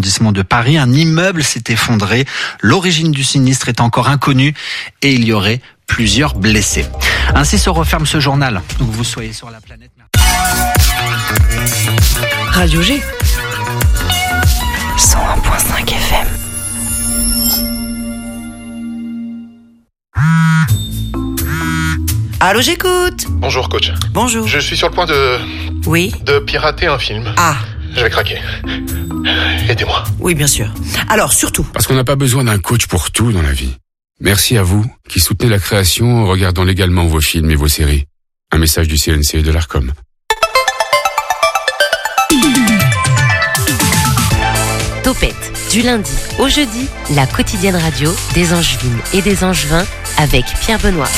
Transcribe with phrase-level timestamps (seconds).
[0.00, 0.78] arrondissement de Paris.
[0.78, 2.24] Un immeuble s'est effondré.
[2.60, 4.54] L'origine du sinistre est encore inconnue
[5.02, 6.86] et il y aurait plusieurs blessés.
[7.34, 8.62] Ainsi se referme ce journal.
[8.78, 9.90] Donc vous soyez sur la planète.
[12.50, 13.02] Radio G.
[14.96, 16.28] 101.5 FM.
[22.40, 23.26] Allô, j'écoute.
[23.28, 23.92] Bonjour coach.
[24.12, 24.46] Bonjour.
[24.48, 25.36] Je suis sur le point de
[25.86, 26.12] Oui.
[26.24, 27.32] de pirater un film.
[27.36, 27.56] Ah,
[27.94, 28.38] Je vais craquer.
[29.68, 30.04] Aidez-moi.
[30.20, 30.72] oui, bien sûr.
[31.08, 33.76] Alors, surtout, Parce qu'on n'a pas besoin d'un coach pour tout dans la vie.
[34.20, 38.04] Merci à vous qui soutenez la création en regardant légalement vos films et vos séries.
[38.52, 39.92] Un message du CNC et de l'ARCOM.
[45.02, 49.86] Topette, du lundi au jeudi, la quotidienne radio des Angevines et des Angevins
[50.18, 51.08] avec Pierre Benoît.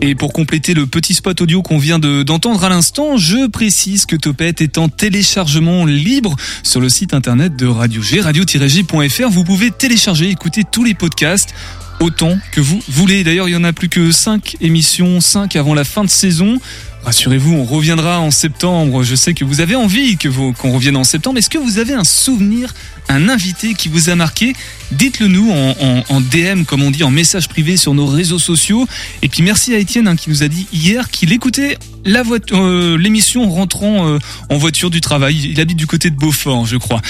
[0.00, 4.06] Et pour compléter le petit spot audio qu'on vient de- d'entendre à l'instant, je précise
[4.06, 9.28] que Topette est en téléchargement libre sur le site internet de Radio G, radio-g.fr.
[9.28, 11.52] Vous pouvez télécharger, écouter tous les podcasts
[12.00, 13.24] autant que vous voulez.
[13.24, 16.60] D'ailleurs, il y en a plus que 5 émissions, 5 avant la fin de saison.
[17.04, 19.02] Rassurez-vous, on reviendra en septembre.
[19.02, 21.38] Je sais que vous avez envie que qu'on revienne en septembre.
[21.38, 22.72] Est-ce que vous avez un souvenir,
[23.08, 24.54] un invité qui vous a marqué
[24.90, 28.86] Dites-le nous en, DM, comme on dit, en message privé sur nos réseaux sociaux.
[29.20, 33.44] Et puis merci à Étienne hein, qui nous a dit hier qu'il écoutait euh, l'émission
[33.44, 35.50] en rentrant euh, en voiture du travail.
[35.50, 37.02] Il habite du côté de Beaufort, je crois.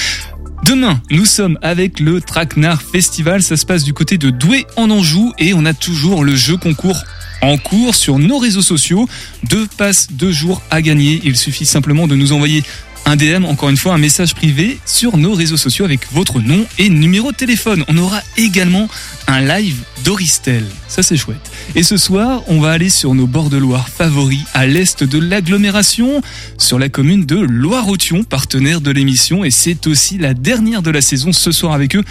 [0.64, 3.42] Demain, nous sommes avec le Traquenard Festival.
[3.42, 6.56] Ça se passe du côté de Douai en Anjou et on a toujours le jeu
[6.56, 7.04] concours
[7.42, 9.08] en cours sur nos réseaux sociaux.
[9.44, 11.20] Deux passes, deux jours à gagner.
[11.24, 12.64] Il suffit simplement de nous envoyer
[13.08, 16.66] un DM, encore une fois, un message privé sur nos réseaux sociaux avec votre nom
[16.78, 17.82] et numéro de téléphone.
[17.88, 18.86] On aura également
[19.26, 20.66] un live d'Oristel.
[20.88, 21.50] Ça, c'est chouette.
[21.74, 25.18] Et ce soir, on va aller sur nos bords de Loire favoris à l'est de
[25.18, 26.20] l'agglomération,
[26.58, 29.42] sur la commune de Loire-Othion, partenaire de l'émission.
[29.42, 32.04] Et c'est aussi la dernière de la saison ce soir avec eux.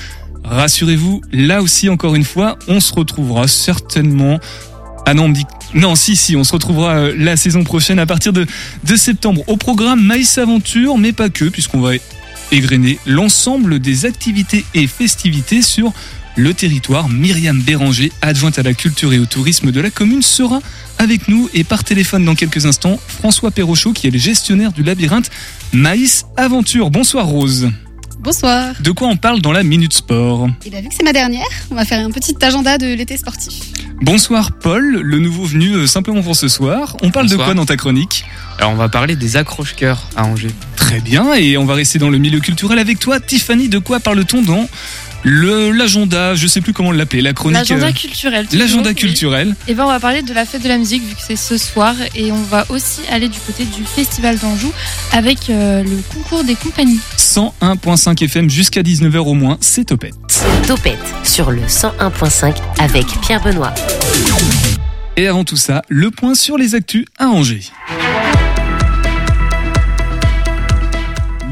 [0.45, 4.39] Rassurez-vous, là aussi, encore une fois, on se retrouvera certainement.
[5.09, 7.97] Ah non, on me dit non, si, si, on se retrouvera euh, la saison prochaine
[7.97, 8.45] à partir de,
[8.97, 9.41] septembre.
[9.47, 11.91] Au programme Maïs Aventure, mais pas que, puisqu'on va
[12.51, 15.93] égrener l'ensemble des activités et festivités sur
[16.35, 17.07] le territoire.
[17.07, 20.59] Myriam Béranger, adjointe à la culture et au tourisme de la commune, sera
[20.97, 24.83] avec nous et par téléphone dans quelques instants, François Perrochot, qui est le gestionnaire du
[24.83, 25.31] labyrinthe
[25.71, 26.89] Maïs Aventure.
[26.89, 27.69] Bonsoir Rose.
[28.19, 28.73] Bonsoir.
[28.81, 31.45] De quoi on parle dans la Minute Sport Et bien vu que c'est ma dernière,
[31.71, 33.53] on va faire un petit agenda de l'été sportif.
[34.01, 36.97] Bonsoir Paul, le nouveau venu euh, simplement pour ce soir.
[37.01, 38.25] On parle de quoi dans ta chronique
[38.57, 40.53] Alors on va parler des accroche-cœurs à Angers.
[40.75, 43.19] Très bien, et on va rester dans le milieu culturel avec toi.
[43.19, 44.67] Tiffany, de quoi parle-t-on dans
[45.27, 47.57] l'agenda Je sais plus comment l'appeler, la chronique.
[47.57, 48.47] L'agenda euh, culturel.
[48.53, 49.55] L'agenda culturel.
[49.67, 51.57] Et ben on va parler de la fête de la musique vu que c'est ce
[51.57, 54.71] soir et on va aussi aller du côté du festival d'Anjou
[55.11, 56.99] avec euh, le concours des compagnies.
[57.17, 60.15] 101.5 FM jusqu'à 19h au moins, c'est Topette.
[60.65, 63.73] Topette sur le 101.5 avec Pierre Benoît.
[65.15, 67.71] Et avant tout ça, le point sur les actus à Angers.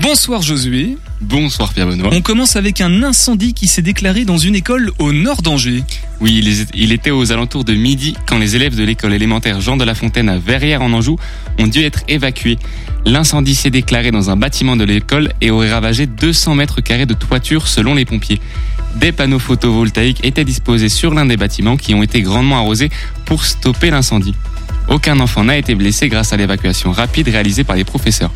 [0.02, 0.98] Bonsoir Josué.
[1.22, 2.10] Bonsoir Pierre Benoît.
[2.12, 5.84] On commence avec un incendie qui s'est déclaré dans une école au nord d'Angers.
[6.20, 6.44] Oui,
[6.74, 9.96] il était aux alentours de midi quand les élèves de l'école élémentaire Jean de la
[9.96, 11.18] Fontaine à Verrières en Anjou
[11.58, 12.58] ont dû être évacués.
[13.06, 17.14] L'incendie s'est déclaré dans un bâtiment de l'école et aurait ravagé 200 mètres carrés de
[17.14, 18.42] toiture selon les pompiers.
[18.96, 22.90] Des panneaux photovoltaïques étaient disposés sur l'un des bâtiments qui ont été grandement arrosés
[23.26, 24.36] pour stopper l'incendie.
[24.90, 28.32] Aucun enfant n'a été blessé grâce à l'évacuation rapide réalisée par les professeurs.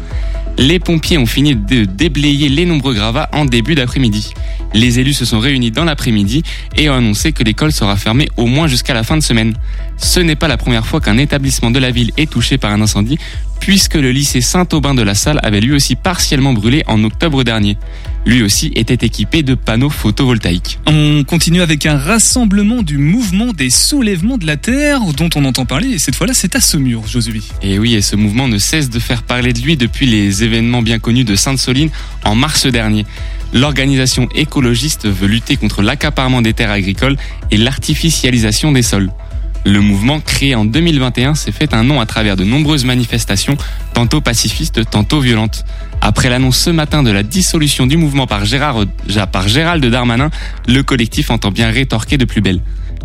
[0.58, 4.34] Les pompiers ont fini de déblayer les nombreux gravats en début d'après-midi.
[4.74, 6.44] Les élus se sont réunis dans l'après-midi
[6.76, 9.54] et ont annoncé que l'école sera fermée au moins jusqu'à la fin de semaine.
[10.02, 12.82] Ce n'est pas la première fois qu'un établissement de la ville est touché par un
[12.82, 13.20] incendie,
[13.60, 17.78] puisque le lycée Saint-Aubin de la Salle avait lui aussi partiellement brûlé en octobre dernier.
[18.26, 20.80] Lui aussi était équipé de panneaux photovoltaïques.
[20.88, 25.66] On continue avec un rassemblement du mouvement des soulèvements de la Terre dont on entend
[25.66, 27.42] parler et cette fois-là c'est à Saumur, Josué.
[27.62, 30.82] Et oui, et ce mouvement ne cesse de faire parler de lui depuis les événements
[30.82, 31.90] bien connus de Sainte-Soline
[32.24, 33.06] en mars dernier.
[33.54, 37.18] L'organisation écologiste veut lutter contre l'accaparement des terres agricoles
[37.52, 39.10] et l'artificialisation des sols.
[39.66, 43.58] Le mouvement, créé en 2021, s'est fait un nom à travers de nombreuses manifestations,
[43.94, 45.66] tantôt pacifistes, tantôt violentes.
[46.02, 48.86] Après l'annonce ce matin de la dissolution du mouvement par, Gérard,
[49.32, 50.30] par Gérald Darmanin,
[50.68, 52.62] le collectif entend bien rétorquer de plus belle.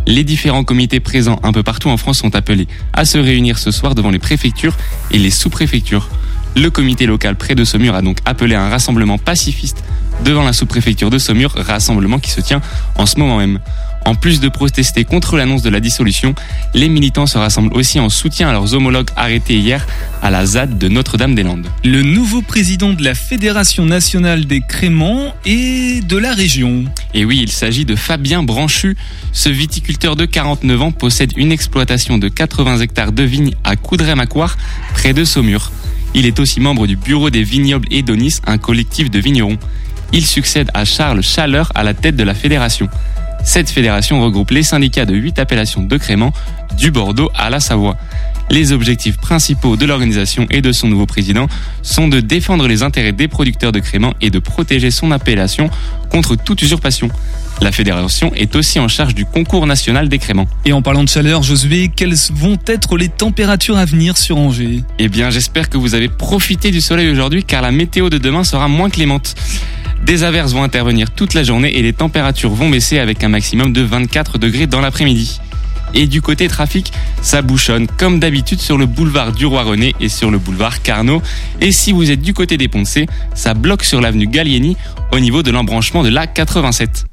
[0.07, 3.71] Les différents comités présents un peu partout en France sont appelés à se réunir ce
[3.71, 4.77] soir devant les préfectures
[5.11, 6.09] et les sous-préfectures.
[6.57, 9.83] Le comité local près de Saumur a donc appelé un rassemblement pacifiste
[10.25, 12.61] devant la sous-préfecture de Saumur, rassemblement qui se tient
[12.97, 13.59] en ce moment même.
[14.07, 16.35] En plus de protester contre l'annonce de la dissolution,
[16.75, 19.87] les militants se rassemblent aussi en soutien à leurs homologues arrêtés hier
[20.21, 21.67] à la ZAD de Notre-Dame-des-Landes.
[21.85, 26.85] Le nouveau président de la Fédération nationale des créments et de la région.
[27.15, 28.97] Et oui, il s'agit de Fabien Branchu.
[29.33, 34.57] Ce viticulteur de 49 ans possède une exploitation de 80 hectares de vignes à Coudray-Macquart,
[34.93, 35.73] près de Saumur.
[36.15, 39.59] Il est aussi membre du bureau des vignobles Edonis, un collectif de vignerons.
[40.13, 42.89] Il succède à Charles Chaleur à la tête de la fédération.
[43.45, 46.33] Cette fédération regroupe les syndicats de 8 appellations de créments,
[46.79, 47.97] du Bordeaux à la Savoie.
[48.51, 51.47] Les objectifs principaux de l'organisation et de son nouveau président
[51.83, 55.71] sont de défendre les intérêts des producteurs de créments et de protéger son appellation
[56.11, 57.09] contre toute usurpation.
[57.61, 60.47] La fédération est aussi en charge du concours national des créments.
[60.65, 64.83] Et en parlant de chaleur, Josué, quelles vont être les températures à venir sur Angers?
[64.99, 68.43] Eh bien, j'espère que vous avez profité du soleil aujourd'hui car la météo de demain
[68.43, 69.35] sera moins clémente.
[70.05, 73.73] Des averses vont intervenir toute la journée et les températures vont baisser avec un maximum
[73.73, 75.41] de 24 degrés dans l'après-midi.
[75.95, 76.93] Et du côté trafic,
[77.23, 81.23] ça bouchonne comme d'habitude sur le boulevard du Roi René et sur le boulevard Carnot.
[81.63, 84.77] Et si vous êtes du côté des Poncés, ça bloque sur l'avenue Gallieni
[85.11, 87.07] au niveau de l'embranchement de la 87.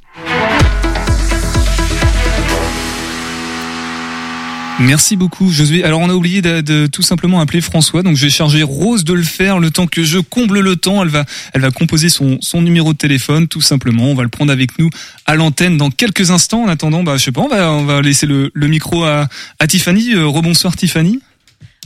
[4.82, 5.84] Merci beaucoup, Josué.
[5.84, 9.04] Alors, on a oublié de, de, tout simplement appeler François, donc je vais charger Rose
[9.04, 11.04] de le faire le temps que je comble le temps.
[11.04, 14.06] Elle va, elle va composer son, son numéro de téléphone, tout simplement.
[14.06, 14.90] On va le prendre avec nous
[15.28, 16.64] à l'antenne dans quelques instants.
[16.64, 19.30] En attendant, bah, je sais pas, on va, on va laisser le, le micro à,
[19.60, 20.14] à Tiffany.
[20.14, 21.20] Euh, rebonsoir, Tiffany.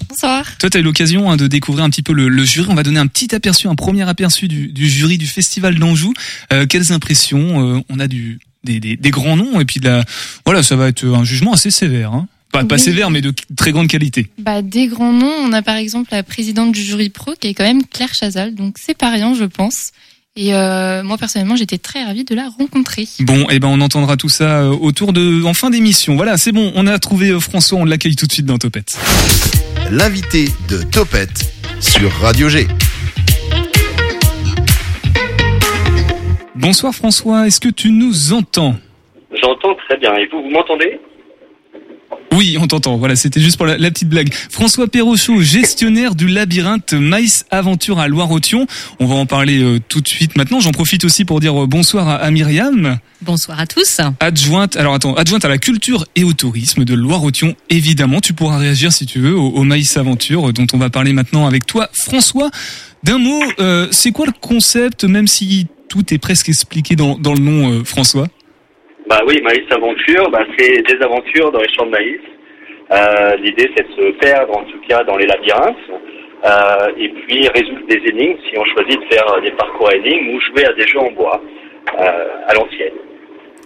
[0.10, 0.58] Bonsoir.
[0.58, 2.68] Toi, tu as eu l'occasion hein, de découvrir un petit peu le, le, jury.
[2.70, 6.14] On va donner un petit aperçu, un premier aperçu du, du jury du Festival d'Anjou.
[6.54, 9.90] Euh, quelles impressions euh, On a du, des, des, des, grands noms et puis de
[9.90, 10.04] la,
[10.46, 12.14] voilà, ça va être un jugement assez sévère.
[12.14, 12.28] Hein.
[12.56, 13.02] Pas, pas oui.
[13.12, 14.28] mais de très grande qualité.
[14.38, 15.34] Bah, des grands noms.
[15.44, 18.56] On a par exemple la présidente du jury pro qui est quand même Claire Chazal,
[18.56, 19.92] donc c'est pas rien, je pense.
[20.38, 23.08] Et euh, moi personnellement, j'étais très ravie de la rencontrer.
[23.22, 26.16] Bon, et eh ben on entendra tout ça euh, autour de en fin d'émission.
[26.16, 28.98] Voilà, c'est bon, on a trouvé euh, François, on l'accueille tout de suite dans Topette.
[29.92, 32.68] L'invité de Topette sur Radio G.
[36.56, 38.76] Bonsoir François, est-ce que tu nous entends?
[39.42, 40.16] J'entends très bien.
[40.16, 41.00] Et vous, vous m'entendez?
[42.36, 42.98] Oui, on t'entend.
[42.98, 44.34] Voilà, c'était juste pour la, la, petite blague.
[44.50, 48.68] François Perrochot, gestionnaire du labyrinthe Maïs Aventure à Loire-Othion.
[49.00, 50.60] On va en parler euh, tout de suite maintenant.
[50.60, 53.00] J'en profite aussi pour dire euh, bonsoir à, à, Myriam.
[53.22, 54.02] Bonsoir à tous.
[54.20, 57.56] Adjointe, alors attends, adjointe à la culture et au tourisme de Loire-Othion.
[57.70, 61.14] Évidemment, tu pourras réagir si tu veux au, au, Maïs Aventure dont on va parler
[61.14, 62.50] maintenant avec toi, François.
[63.04, 67.34] D'un mot, euh, c'est quoi le concept, même si tout est presque expliqué dans, dans
[67.34, 68.28] le nom, euh, François?
[69.08, 72.22] Bah oui, Maïs Aventure, bah c'est des aventures dans les champs de maïs.
[72.92, 75.76] Euh, L'idée, c'est de se perdre, en tout cas, dans les labyrinthes,
[76.46, 80.36] euh, et puis résoudre des énigmes, si on choisit de faire des parcours à énigmes,
[80.36, 81.42] ou jouer à des jeux en bois,
[82.00, 82.94] euh, à l'ancienne.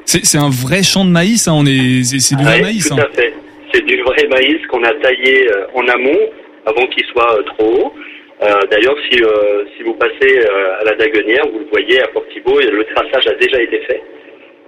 [0.06, 2.88] C'est un vrai champ de maïs, hein, on est, c'est du vrai ouais, maïs.
[2.88, 3.06] Tout hein.
[3.12, 3.34] à fait.
[3.74, 6.20] C'est du vrai maïs qu'on a taillé euh, en amont,
[6.66, 7.94] avant qu'il soit euh, trop haut.
[8.72, 9.22] D'ailleurs, si,
[9.76, 10.40] si vous passez
[10.80, 14.02] à la Daguenière, vous le voyez à Port-Thibault, le traçage a déjà été fait.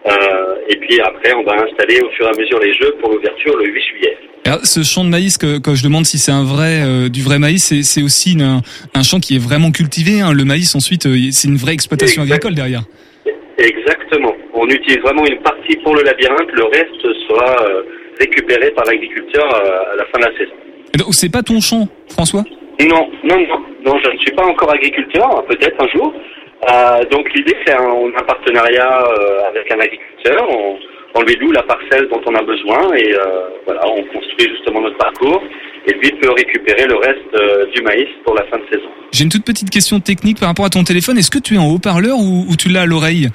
[0.07, 3.11] Euh, et puis après, on va installer au fur et à mesure les jeux pour
[3.11, 4.17] l'ouverture le 8 juillet.
[4.45, 7.21] Alors, ce champ de maïs, que, quand je demande si c'est un vrai, euh, du
[7.21, 8.61] vrai maïs, c'est aussi une, un,
[8.95, 10.21] un, champ qui est vraiment cultivé.
[10.21, 10.33] Hein.
[10.33, 12.35] Le maïs, ensuite, euh, c'est une vraie exploitation exact.
[12.35, 12.81] agricole derrière.
[13.59, 14.35] Exactement.
[14.55, 17.55] On utilise vraiment une partie pour le labyrinthe, le reste sera
[18.19, 20.53] récupéré par l'agriculteur à la fin de la saison.
[20.97, 22.43] Donc, c'est pas ton champ, François?
[22.79, 26.13] Non, non, non, non, je ne suis pas encore agriculteur, peut-être un jour.
[26.69, 30.77] Euh, donc l'idée c'est un, un partenariat euh, avec un agriculteur, on,
[31.15, 34.81] on, lui loue la parcelle dont on a besoin et euh, voilà, on construit justement
[34.81, 35.41] notre parcours
[35.87, 38.89] et lui peut récupérer le reste euh, du maïs pour la fin de saison.
[39.11, 41.17] J'ai une toute petite question technique par rapport à ton téléphone.
[41.17, 43.29] Est-ce que tu es en haut-parleur ou, ou, tu l'as à l'oreille?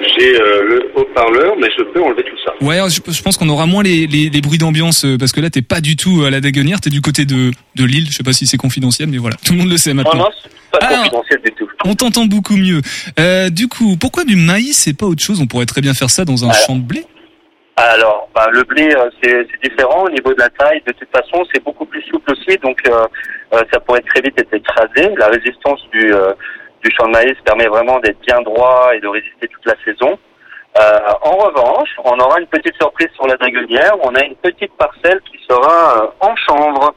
[0.00, 2.52] J'ai euh, le haut-parleur, mais je peux enlever tout ça.
[2.60, 5.50] Ouais, je, je pense qu'on aura moins les, les, les bruits d'ambiance parce que là,
[5.50, 8.06] t'es pas du tout à la Daguenière, t'es du côté de, de Lille.
[8.10, 10.14] Je sais pas si c'est confidentiel, mais voilà, tout le monde le sait maintenant.
[10.14, 10.30] Non, non,
[10.72, 11.68] pas ah, confidentiel du tout.
[11.84, 12.80] On t'entend beaucoup mieux.
[13.20, 15.40] Euh, du coup, pourquoi du maïs et pas autre chose?
[15.40, 17.04] On pourrait très bien faire ça dans un Alors, champ de blé.
[17.76, 18.88] Alors, bah, le blé,
[19.22, 20.80] c'est différent au niveau de la taille.
[20.86, 23.06] De toute façon, c'est beaucoup plus souple aussi, donc euh,
[23.72, 25.10] ça pourrait très vite être écrasé.
[25.18, 26.12] La résistance du
[26.84, 30.18] du champ de maïs permet vraiment d'être bien droit et de résister toute la saison.
[30.76, 33.94] Euh, en revanche, on aura une petite surprise sur la dragonnière.
[34.02, 36.94] On a une petite parcelle qui sera euh, en chanvre.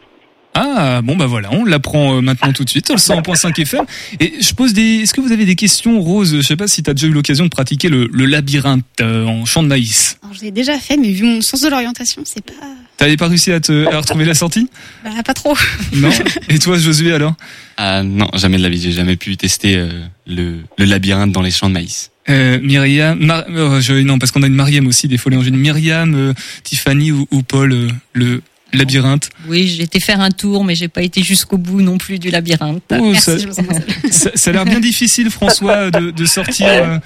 [0.59, 2.89] Ah bon bah voilà, on l'apprend euh, maintenant tout de suite.
[2.89, 3.85] Le 100.5 FM.
[4.19, 5.01] Et je pose des.
[5.01, 6.35] Est-ce que vous avez des questions, Rose?
[6.35, 9.25] Je sais pas si tu as déjà eu l'occasion de pratiquer le, le labyrinthe euh,
[9.25, 10.17] en champ de maïs.
[10.23, 12.53] Alors, je l'ai déjà fait, mais vu mon sens de l'orientation, c'est pas
[12.97, 14.69] T'avais pas réussi à, te, à retrouver la sortie
[15.03, 15.55] Bah, pas trop.
[15.93, 16.09] Non.
[16.49, 17.33] Et toi, Josué, alors
[17.77, 18.81] Ah non, jamais de la vie.
[18.81, 19.87] J'ai jamais pu tester euh,
[20.25, 22.09] le, le labyrinthe dans les champs de maïs.
[22.29, 25.43] euh, Myriam, Mar- euh, je, non, parce qu'on a une Mariam aussi, des folies en
[25.43, 25.57] jeunes.
[25.57, 28.41] Myriam, euh, Tiffany ou, ou Paul, euh, le
[28.73, 29.29] labyrinthe.
[29.47, 32.29] Oui, j'ai été faire un tour, mais j'ai pas été jusqu'au bout non plus du
[32.31, 32.83] labyrinthe.
[32.91, 33.61] Oh, Merci, ça,
[34.11, 36.67] ça, ça a l'air bien difficile, François, de, de sortir.
[36.67, 36.97] euh,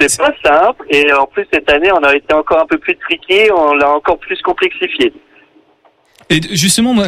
[0.00, 2.96] C'est pas simple et en plus cette année on a été encore un peu plus
[2.96, 5.10] tricky, on l'a encore plus complexifié.
[6.30, 7.06] Et justement, moi,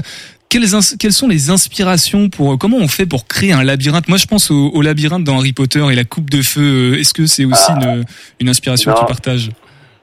[0.49, 0.65] quelles,
[0.99, 4.09] quelles sont les inspirations pour comment on fait pour créer un labyrinthe?
[4.09, 6.93] Moi, je pense au, au labyrinthe dans Harry Potter et la coupe de feu.
[6.95, 8.05] Euh, Est-ce que c'est aussi une,
[8.41, 9.05] une inspiration que Non.
[9.05, 9.51] tu partages?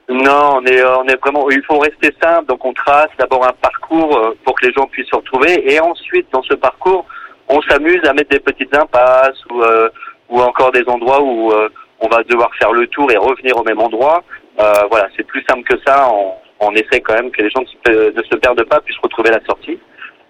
[0.08, 1.50] Non, on est, on est vraiment.
[1.50, 2.46] Il faut rester simple.
[2.46, 5.80] Donc, on trace d'abord un parcours euh, pour que les gens puissent se retrouver, et
[5.80, 7.04] ensuite, dans ce parcours,
[7.48, 9.88] on s'amuse à mettre des petites impasses ou, euh,
[10.28, 11.68] ou encore des endroits où euh,
[12.00, 14.22] on va devoir faire le tour et revenir au même endroit.
[14.60, 16.08] Euh, voilà, c'est plus simple que ça.
[16.12, 18.98] On, on essaie quand même que les gens ne se, ne se perdent pas, puissent
[19.02, 19.78] retrouver la sortie.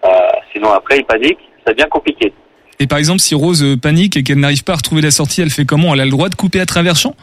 [0.04, 0.08] Euh,
[0.52, 1.38] sinon, après, ils paniquent.
[1.66, 2.32] Ça devient compliqué.
[2.78, 5.42] Et par exemple, si Rose euh, panique et qu'elle n'arrive pas à retrouver la sortie,
[5.42, 5.94] elle fait comment?
[5.94, 7.14] Elle a le droit de couper à travers champ?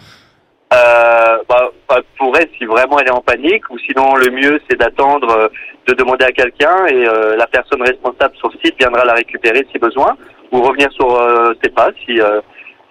[0.73, 1.69] Euh, bah,
[2.17, 5.47] pour elle, si vraiment elle est en panique, ou sinon le mieux c'est d'attendre, euh,
[5.87, 9.67] de demander à quelqu'un et euh, la personne responsable sur le site viendra la récupérer
[9.71, 10.17] si besoin,
[10.51, 12.41] ou revenir sur euh, ses pas si, euh,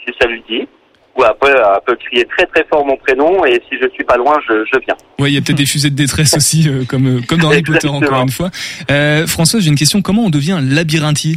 [0.06, 0.68] si ça lui dit.
[1.16, 4.16] Ou après, elle peut crier très très fort mon prénom et si je suis pas
[4.16, 4.96] loin, je, je viens.
[5.18, 7.50] Ouais, il y a peut-être des fusées de détresse aussi, euh, comme euh, comme dans
[7.50, 8.48] Harry Potter encore une fois.
[8.90, 10.00] Euh, François, j'ai une question.
[10.00, 11.36] Comment on devient un labyrinthier?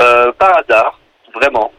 [0.00, 0.98] Euh, par hasard,
[1.34, 1.70] vraiment.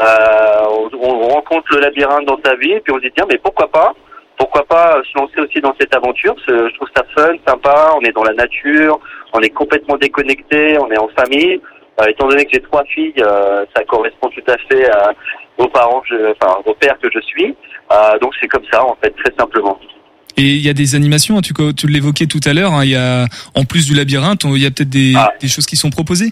[0.00, 3.26] Euh, on, on rencontre le labyrinthe dans sa vie, et puis on se dit tiens,
[3.30, 3.94] mais pourquoi pas?
[4.36, 6.36] Pourquoi pas se lancer aussi dans cette aventure?
[6.46, 7.92] Je trouve ça fun, sympa.
[7.96, 9.00] On est dans la nature,
[9.32, 11.60] on est complètement déconnecté, on est en famille.
[12.00, 15.12] Euh, étant donné que j'ai trois filles, euh, ça correspond tout à fait à,
[15.58, 17.54] aux parents, je- enfin aux pères que je suis.
[17.92, 19.78] Euh, donc c'est comme ça en fait, très simplement.
[20.36, 22.96] Et il y a des animations, hein, tu, l'évoquais tout à l'heure, hein, il y
[22.96, 23.24] a,
[23.56, 25.32] en plus du labyrinthe, il y a peut-être des, Ah.
[25.40, 26.30] des choses qui sont proposées?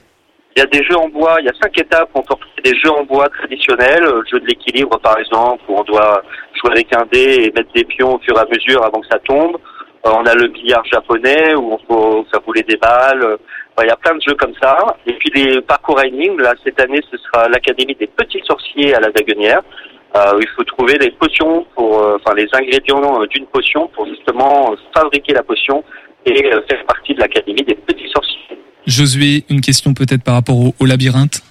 [0.56, 2.08] Il y a des jeux en bois, il y a cinq étapes.
[2.14, 5.76] On peut des jeux en bois traditionnels, euh, le jeu de l'équilibre par exemple, où
[5.78, 6.22] on doit
[6.54, 9.06] jouer avec un dé et mettre des pions au fur et à mesure avant que
[9.10, 9.56] ça tombe.
[10.06, 13.36] Euh, on a le billard japonais où on faut faire rouler des balles.
[13.82, 14.96] Il y a plein de jeux comme ça.
[15.06, 19.00] Et puis les parcours Reining, là cette année ce sera l'académie des petits sorciers à
[19.00, 19.62] la Daguenière.
[20.14, 23.88] Euh, où il faut trouver les potions pour, euh, enfin les ingrédients euh, d'une potion
[23.88, 25.84] pour justement fabriquer la potion
[26.24, 28.58] et euh, faire partie de l'académie des petits sorciers.
[28.86, 31.42] Josué, une question peut-être par rapport au, au labyrinthe?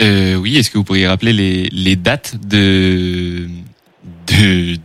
[0.00, 3.46] Euh, oui, est-ce que vous pourriez rappeler les, les dates de
[4.28, 4.76] de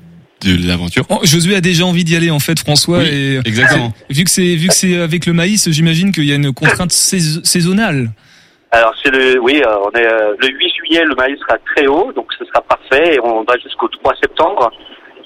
[0.45, 2.99] de l'aventure Oh, Josué a déjà envie d'y aller en fait, François.
[2.99, 3.93] Oui, et exactement.
[4.09, 6.91] Vu que c'est vu que c'est avec le maïs, j'imagine qu'il y a une contrainte
[6.93, 8.11] sais- saisonnale.
[8.71, 11.87] Alors c'est le oui, euh, on est euh, le 8 juillet, le maïs sera très
[11.87, 14.69] haut, donc ce sera parfait et on va jusqu'au 3 septembre.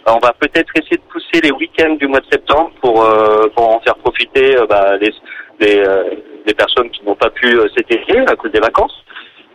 [0.07, 3.47] Euh, on va peut-être essayer de pousser les week-ends du mois de septembre pour euh,
[3.55, 5.11] pour en faire profiter euh, bah, les
[5.59, 6.03] les, euh,
[6.45, 8.93] les personnes qui n'ont pas pu euh, cet été à cause des vacances.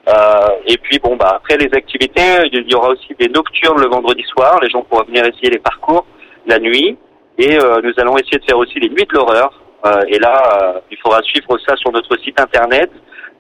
[0.07, 3.89] Euh, et puis bon bah après les activités, il y aura aussi des nocturnes le
[3.89, 4.61] vendredi soir.
[4.63, 6.05] Les gens pourront venir essayer les parcours
[6.47, 6.97] la nuit
[7.39, 9.63] et euh, nous allons essayer de faire aussi les nuits de l'horreur.
[9.87, 12.91] Euh, et là, il faudra suivre ça sur notre site internet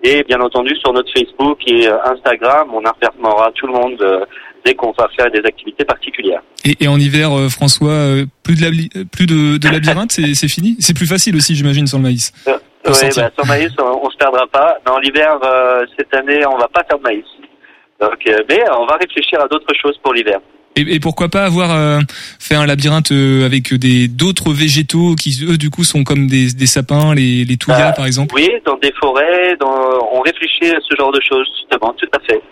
[0.02, 2.68] et bien entendu sur notre Facebook et Instagram.
[2.72, 4.26] On informera tout le monde
[4.64, 6.42] dès qu'on va faire des activités particulières.
[6.64, 10.76] Et, et en hiver, François, plus de plus de, de labyrinthe, c'est fini?
[10.80, 12.32] C'est plus facile aussi, j'imagine, sur le maïs.
[12.86, 13.24] Oui, sortir.
[13.24, 14.78] bah, sur maïs, on, perdra pas.
[14.86, 17.24] Dans l'hiver, euh, cette année, on va pas faire de maïs.
[18.00, 20.40] Donc, euh, mais on va réfléchir à d'autres choses pour l'hiver.
[20.76, 22.00] Et, et pourquoi pas avoir euh,
[22.40, 26.52] fait un labyrinthe euh, avec des d'autres végétaux qui eux du coup sont comme des,
[26.52, 28.34] des sapins, les, les touillas Euh, par exemple?
[28.34, 32.18] Oui, dans des forêts, dans, on réfléchit à ce genre de choses, justement, tout à
[32.26, 32.42] fait,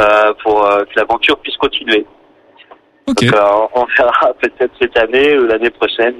[0.00, 2.06] euh, pour euh, que l'aventure puisse continuer.
[3.08, 3.24] Ok.
[3.24, 6.14] Donc, euh, on verra peut-être cette année ou l'année prochaine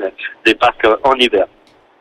[0.44, 1.46] des parcs euh, en hiver.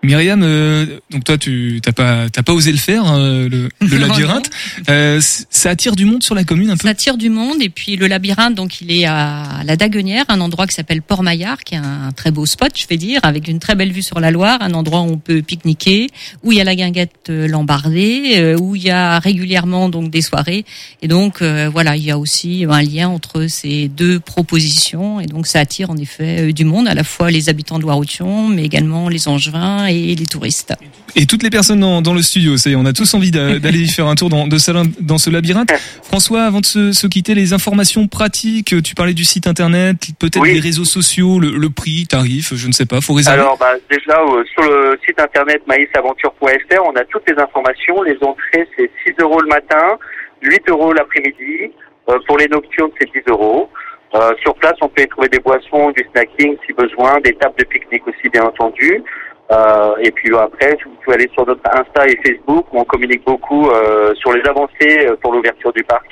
[0.04, 3.98] Myriam, euh, donc toi tu t'as pas t'as pas osé le faire euh, le, le
[4.00, 4.50] labyrinthe.
[4.90, 6.88] Euh, ça attire du monde sur la commune un peu.
[6.88, 10.42] Ça attire du monde et puis le labyrinthe, donc il est à la Daguenière, un
[10.42, 13.60] endroit qui s'appelle Port-Maillard, qui est un très beau spot, je vais dire, avec une
[13.60, 16.08] très belle vue sur la Loire, un endroit où on peut pique-niquer,
[16.44, 20.10] où il y a la guinguette euh, Lambardée, euh, où il y a régulièrement donc
[20.10, 20.66] des soirées
[21.02, 25.28] et donc euh, voilà, il y a aussi un lien entre ces deux propositions et
[25.28, 28.64] donc ça attire en effet du monde, à la fois les habitants de Loire-Othion, mais
[28.64, 30.74] également les Angevins et les touristes.
[31.16, 33.32] Et toutes les personnes dans, dans le studio, ça y est, on a tous envie
[33.32, 34.72] d'a- d'aller faire un tour dans, de ce,
[35.02, 35.72] dans ce labyrinthe.
[36.04, 40.40] François, avant de se, se quitter, les informations pratiques, tu parlais du site internet, peut-être
[40.42, 40.54] Oui.
[40.54, 43.40] des réseaux sociaux, le, le prix, tarif, je ne sais pas, faut réserver.
[43.42, 48.02] Alors, bah, déjà, euh, sur le site internet maïsaventure.fr, on a toutes les informations.
[48.04, 49.98] Les entrées, c'est 6 euros le matin,
[50.42, 51.72] 8 euros l'après-midi.
[52.10, 53.70] Euh, pour les nocturnes, c'est 10 euros.
[54.16, 57.56] Euh, sur place, on peut y trouver des boissons, du snacking si besoin, des tables
[57.60, 59.02] de pique-nique aussi, bien entendu.
[59.52, 63.26] Euh, et puis après, vous pouvez aller sur notre Insta et Facebook où on communique
[63.26, 66.06] beaucoup euh, sur les avancées euh, pour l'ouverture du parc.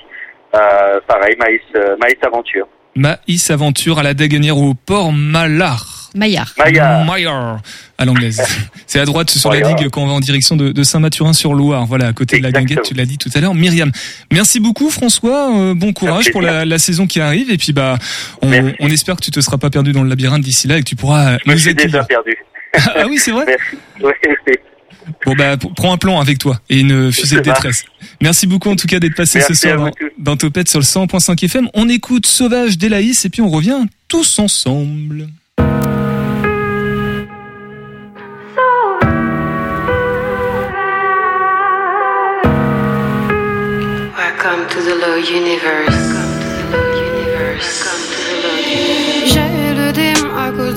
[0.56, 2.68] Euh, pareil, Maïs, euh, Maïs Aventure.
[2.96, 6.10] Maïs Aventure à la Daguenière au port Malard.
[6.16, 6.54] Maillard.
[6.58, 7.06] Maillard.
[7.06, 7.60] Maillard
[8.00, 8.42] à l'anglaise.
[8.88, 9.76] C'est à droite sur la Maillard.
[9.76, 11.86] digue quand on va en direction de, de Saint-Mathurin-sur-Loire.
[11.86, 13.54] Voilà, à côté de la guinguette, tu l'as dit tout à l'heure.
[13.54, 13.92] Myriam,
[14.32, 15.56] merci beaucoup François.
[15.56, 17.52] Euh, bon courage pour la, la saison qui arrive.
[17.52, 17.98] Et puis bah,
[18.42, 20.90] on, espère que tu te seras pas perdu dans le labyrinthe d'ici là et que
[20.90, 22.36] tu pourras Je me nous suis déjà perdu.
[22.96, 23.46] ah oui, c'est vrai.
[23.48, 23.78] Merci.
[24.02, 24.12] Oui,
[24.48, 24.54] oui.
[25.26, 27.84] Bon bah, prends un plan avec toi et une fusée de détresse.
[28.22, 30.86] Merci beaucoup en tout cas d'être passé Merci ce soir dans, dans Topette sur le
[30.86, 31.70] 100.5 FM.
[31.74, 35.30] On écoute Sauvage d'Elaïs et puis on revient tous ensemble.
[44.16, 46.10] Welcome to the low universe.
[46.96, 47.89] J'ai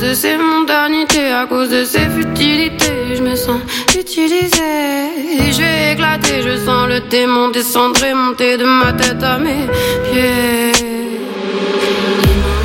[0.03, 3.15] de ses mondanités, à cause de ses futilités.
[3.15, 3.61] Je me sens
[3.97, 5.07] utilisée.
[5.39, 9.39] Et je vais éclater, je sens le démon descendre et monter de ma tête à
[9.39, 9.67] mes
[10.07, 10.73] pieds.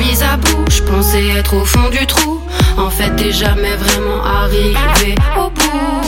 [0.00, 2.40] Mise à bout, je pensais être au fond du trou.
[2.76, 6.02] En fait, t'es jamais vraiment arrivé au bout.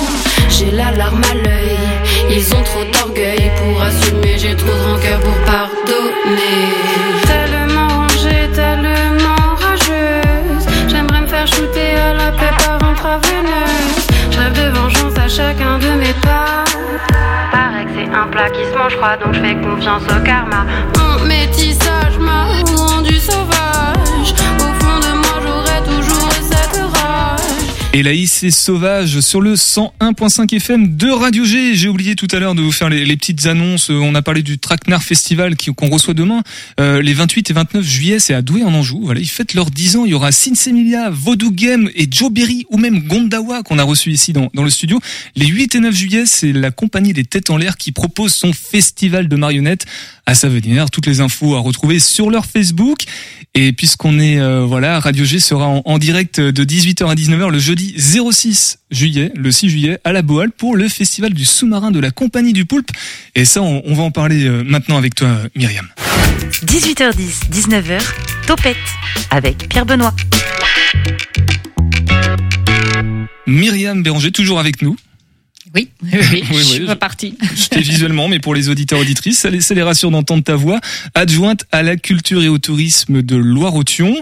[0.49, 1.79] J'ai la larme à l'œil,
[2.31, 4.37] ils ont trop d'orgueil pour assumer.
[4.37, 7.20] J'ai trop de rancœur pour pardonner.
[14.31, 16.65] Je rêve de vengeance à chacun de mes pas.
[17.51, 20.65] Paraît que c'est un plat qui se mange froid, donc je fais confiance au karma.
[20.97, 23.60] Mon métissage m'a rendu sauvage.
[27.93, 28.01] Rage.
[28.01, 31.75] Elaïs et Sauvage sur le 101.5 FM de Radio G.
[31.75, 33.91] J'ai oublié tout à l'heure de vous faire les, petites annonces.
[33.91, 36.43] Euh, On a parlé du Traquenard Festival qu'on reçoit demain.
[36.79, 39.01] Euh, les 28 et 29 juillet, c'est à Douai en Anjou.
[39.03, 40.05] Voilà, ils fêtent leurs 10 ans.
[40.05, 44.11] Il y aura Sinsemilia, Vodou Game et Joe Berry ou même Gondawa qu'on a reçu
[44.11, 45.01] ici dans, dans le studio.
[45.37, 48.53] Les 8 et 9 juillet, c'est la compagnie des Têtes en l'air qui propose son
[48.53, 49.87] festival de marionnettes
[50.31, 50.91] à Savenir.
[50.91, 52.99] Toutes les infos à retrouver sur leur Facebook.
[53.55, 57.51] Et puisqu'on est, euh, voilà, Radio G sera en, en direct de 18h à 19h
[57.51, 61.91] le jeudi 06 juillet, le 6 juillet, à la Boale pour le festival du sous-marin
[61.91, 62.93] de la Compagnie du Poulpe.
[63.35, 65.89] Et ça, on, on va en parler euh, maintenant avec toi, Myriam.
[66.65, 68.01] 18h10, 19h,
[68.47, 68.77] Topette
[69.31, 70.15] avec Pierre Benoît.
[73.49, 74.97] Myriam Béranger, toujours avec nous.
[75.75, 76.87] Oui, oui, oui, Oui, je suis.
[77.57, 80.57] Je t'ai visuellement, mais pour les auditeurs auditrices, ça les, ça les rassure d'entendre ta
[80.57, 80.81] voix.
[81.15, 84.17] Adjointe à la culture et au tourisme de Loire-Othion.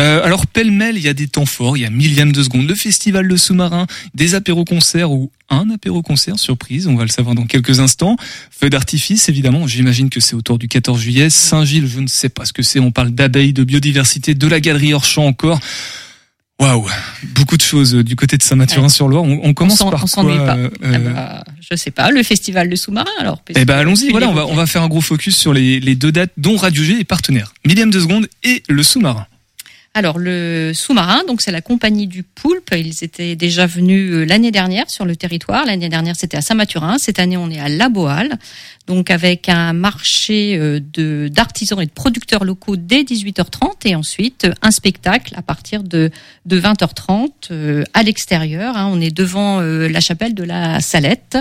[0.00, 2.68] Euh, alors, pêle-mêle, il y a des temps forts, il y a millième de seconde,
[2.68, 7.44] le festival de sous-marin, des apéros-concerts ou un apéro-concert, surprise, on va le savoir dans
[7.44, 8.16] quelques instants.
[8.50, 11.28] Feu d'artifice, évidemment, j'imagine que c'est autour du 14 juillet.
[11.28, 14.60] Saint-Gilles, je ne sais pas ce que c'est, on parle d'abeilles, de biodiversité, de la
[14.60, 15.60] galerie hors champ encore.
[16.60, 16.86] Waouh,
[17.34, 19.24] beaucoup de choses du côté de Saint-Mathurin-sur-Loire.
[19.24, 20.56] On, on commence s'en- par on quoi, pas.
[20.56, 23.42] euh, Ah bah, je sais pas, le festival de sous-marin alors.
[23.48, 25.80] eh ben que allons-y, voilà, on va, on va faire un gros focus sur les,
[25.80, 27.52] les deux dates dont Radio G est partenaire.
[27.66, 29.26] Millième de seconde et le sous-marin.
[29.96, 32.74] Alors le sous-marin, donc c'est la compagnie du Poulpe.
[32.76, 35.64] Ils étaient déjà venus euh, l'année dernière sur le territoire.
[35.66, 36.98] L'année dernière c'était à Saint-Mathurin.
[36.98, 38.32] Cette année on est à La Boale,
[38.88, 40.80] donc avec un marché euh,
[41.28, 46.10] d'artisans et de producteurs locaux dès 18h30 et ensuite un spectacle à partir de
[46.44, 48.76] de 20h30 euh, à l'extérieur.
[48.76, 48.90] hein.
[48.92, 51.38] On est devant la chapelle de la Salette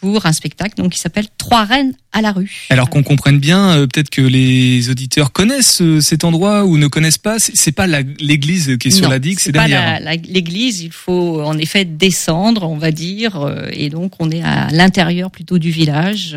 [0.00, 2.66] pour un spectacle donc qui s'appelle Trois reines à la rue.
[2.70, 6.86] Alors qu'on comprenne bien, euh, peut-être que les auditeurs connaissent euh, cet endroit ou ne
[6.86, 7.38] connaissent pas.
[7.38, 10.00] C'est pas l'église qui est sur Non, la digue, c'est derrière.
[10.28, 10.80] l'église.
[10.80, 15.30] Il faut en effet descendre, on va dire, euh, et donc on est à l'intérieur
[15.30, 16.36] plutôt du village.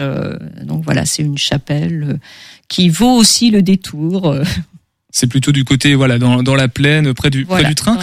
[0.63, 2.19] donc voilà, c'est une chapelle
[2.67, 4.35] qui vaut aussi le détour.
[5.15, 7.97] C'est plutôt du côté, voilà, dans, dans la plaine, près du, voilà, près du train.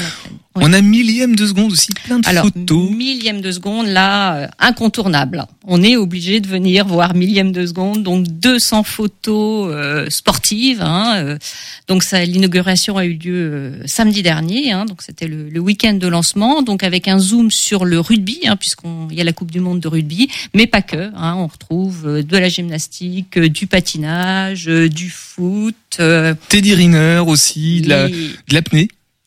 [0.56, 0.64] Oui.
[0.66, 2.90] On a millième de seconde aussi, plein de Alors, photos.
[2.90, 5.46] millième de seconde, là, euh, incontournable.
[5.64, 10.82] On est obligé de venir voir millième de seconde, donc 200 photos euh, sportives.
[10.82, 11.38] Hein, euh,
[11.86, 15.94] donc ça, l'inauguration a eu lieu euh, samedi dernier, hein, donc c'était le, le week-end
[15.94, 19.52] de lancement, donc avec un zoom sur le rugby, hein, puisqu'il y a la Coupe
[19.52, 21.12] du Monde de rugby, mais pas que.
[21.14, 25.76] Hein, on retrouve de la gymnastique, du patinage, du foot.
[26.00, 28.30] euh, Teddy Riner aussi, de la- les-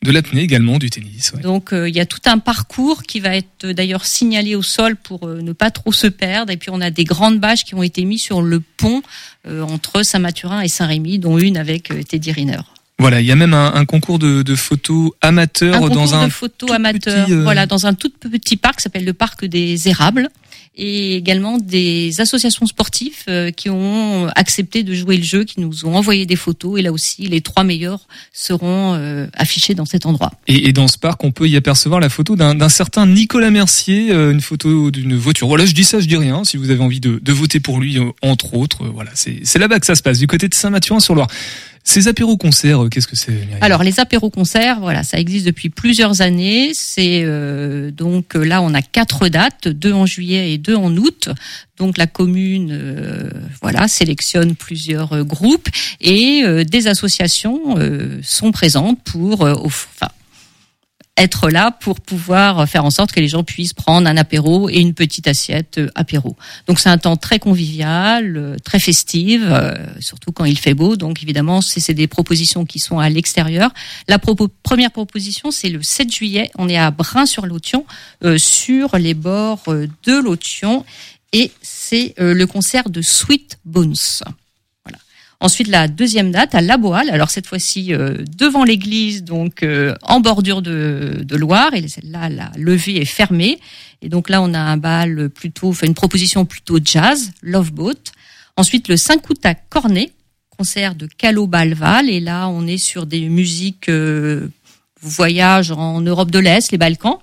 [0.03, 0.41] de l'apnée.
[0.41, 1.31] Également, du tennis.
[1.33, 1.41] ouais.
[1.41, 4.61] donc euh, il y a tout un parcours qui va être euh, d'ailleurs signalé au
[4.61, 6.51] sol pour euh, ne pas trop se perdre.
[6.51, 9.01] Et puis on a des grandes bâches qui ont été mises sur le pont
[9.47, 12.59] euh, entre Saint-Mathurin et Saint-Rémy, dont une avec Teddy Riner.
[12.99, 16.15] Voilà, il y a même un, un concours de, de photos amateurs Un concours dans
[16.15, 19.45] un de photos amateurs, petit, voilà, dans un tout petit parc qui s'appelle le parc
[19.45, 20.29] des Érables.
[20.75, 25.85] Et également des associations sportives euh, qui ont accepté de jouer le jeu, qui nous
[25.85, 26.79] ont envoyé des photos.
[26.79, 30.31] Et là aussi, les trois meilleurs seront euh, affichés dans cet endroit.
[30.47, 34.11] Et, et, dans ce parc, on peut y apercevoir la photo d'un certain Nicolas Mercier,
[34.11, 35.47] euh, une photo d'une voiture.
[35.47, 36.43] Voilà, je dis ça, je dis rien.
[36.43, 39.85] Si vous avez envie de, de voter pour lui, entre autres, voilà, c'est là-bas que
[39.85, 41.27] ça se passe, du côté de Saint-Mathurin-sur-Loire.
[41.83, 46.71] Ces apéros-concerts, qu'est-ce que c'est Alors les apéros-concerts, voilà, ça existe depuis plusieurs années.
[46.73, 51.29] C'est euh, donc là, on a quatre dates, deux en juillet et deux en août.
[51.77, 53.29] Donc la commune, euh,
[53.61, 55.69] voilà, sélectionne plusieurs groupes
[55.99, 60.09] et euh, des associations euh, sont présentes pour, enfin,
[61.15, 64.79] être là pour pouvoir faire en sorte que les gens puissent prendre un apéro et
[64.79, 66.35] une petite assiette euh, apéro.
[66.67, 70.95] Donc c'est un temps très convivial, euh, très festif, euh, surtout quand il fait beau.
[70.95, 73.71] Donc évidemment, c'est des propositions qui sont à l'extérieur.
[74.07, 76.49] La première proposition, c'est le 7 juillet.
[76.57, 77.85] On est à Brun-sur-Lotion,
[78.37, 80.85] sur les bords de Lotion,
[81.31, 83.95] et c'est le concert de Sweet Bones.
[85.43, 89.93] Ensuite, la deuxième date à La Boale, alors cette fois-ci euh, devant l'église, donc euh,
[90.01, 91.73] en bordure de, de Loire.
[91.73, 93.59] Et celle-là, la levée est fermée.
[94.01, 98.13] Et donc là, on a un bal plutôt, enfin une proposition plutôt jazz, Love Boat.
[98.55, 100.11] Ensuite, le 5 août Cornet,
[100.57, 102.09] concert de Calo Balval.
[102.09, 104.47] Et là, on est sur des musiques euh,
[105.01, 107.17] voyage en Europe de l'Est, les Balkans.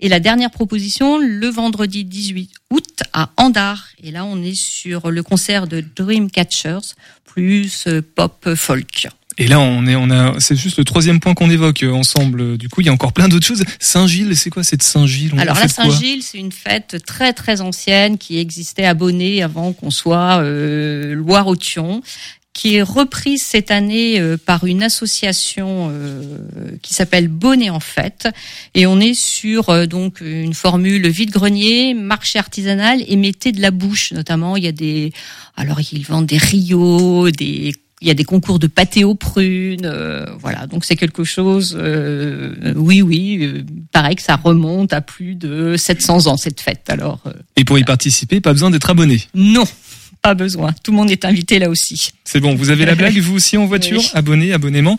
[0.00, 3.88] Et la dernière proposition, le vendredi 18 août à Andar.
[4.02, 9.08] Et là, on est sur le concert de Dreamcatchers, plus euh, pop folk.
[9.38, 12.58] Et là, on est, on a, c'est juste le troisième point qu'on évoque euh, ensemble.
[12.58, 13.64] Du coup, il y a encore plein d'autres choses.
[13.78, 15.32] Saint-Gilles, c'est quoi cette Saint-Gilles?
[15.38, 19.90] Alors la Saint-Gilles, c'est une fête très très ancienne qui existait à Bonnet avant qu'on
[19.90, 22.02] soit euh, Loire-Othion
[22.60, 26.22] qui est reprise cette année euh, par une association euh,
[26.82, 28.28] qui s'appelle Bonnet en Fête.
[28.74, 33.70] Et on est sur euh, donc une formule vide-grenier, marché artisanal et mettez de la
[33.70, 34.12] bouche.
[34.12, 35.10] Notamment, il y a des,
[35.56, 39.92] alors ils vendent des rios, des il y a des concours de pâté aux prunes,
[40.40, 40.66] voilà.
[40.66, 41.78] Donc c'est quelque chose,
[42.74, 46.88] oui, oui, pareil que ça remonte à plus de 700 ans cette fête.
[46.88, 47.20] Alors.
[47.56, 49.20] Et pour y participer, pas besoin d'être abonné?
[49.34, 49.64] Non,
[50.22, 50.72] pas besoin.
[50.82, 52.12] Tout le monde est invité là aussi.
[52.24, 54.96] C'est bon, vous avez la blague, vous aussi en voiture, abonné, abonnement.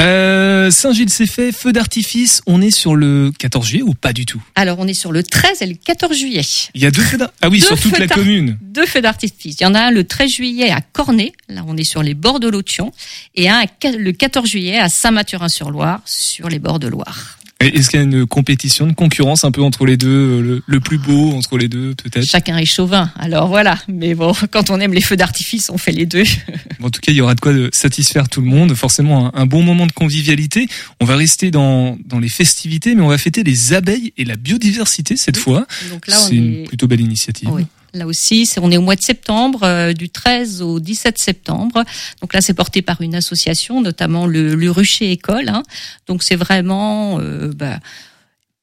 [0.00, 4.26] Euh, Saint-Gilles, c'est fait, feu d'artifice, on est sur le 14 juillet ou pas du
[4.26, 4.42] tout?
[4.54, 6.42] Alors on est sur le 13 et le 14 juillet.
[6.74, 8.58] Il y a deux feux d'artifice Ah oui, sur toute la commune.
[8.60, 9.56] Deux feux d'artifice.
[9.60, 12.14] Il y en a un le 13 juillet à Cornet, là on est sur les
[12.14, 12.92] bords de l'Otion,
[13.34, 13.64] et un
[13.96, 17.38] le 14 juillet à Saint-Mathurin-sur-Loire, sur les bords de Loire.
[17.68, 20.80] Est-ce qu'il y a une compétition, une concurrence un peu entre les deux, euh, le,
[20.80, 22.26] plus beau entre les deux peut-être?
[22.26, 23.78] Chacun est chauvin, alors voilà.
[23.88, 26.24] Mais bon, quand on aime les feux d'artifice, on fait les deux.
[26.82, 28.74] en tout cas, il y aura de quoi de satisfaire tout le monde.
[28.74, 30.68] Forcément, un, bon moment de convivialité.
[31.00, 34.36] On va rester dans, dans les festivités, mais on va fêter les abeilles et la
[34.36, 35.66] biodiversité cette fois.
[36.08, 37.50] C'est une plutôt belle initiative.
[37.50, 37.66] Oui.
[37.94, 41.84] Là aussi, on est au mois de septembre, euh, du 13 au 17 septembre.
[42.20, 45.48] Donc là, c'est porté par une association, notamment le, le Rucher École.
[45.48, 45.62] Hein.
[46.08, 47.78] Donc c'est vraiment euh, bah,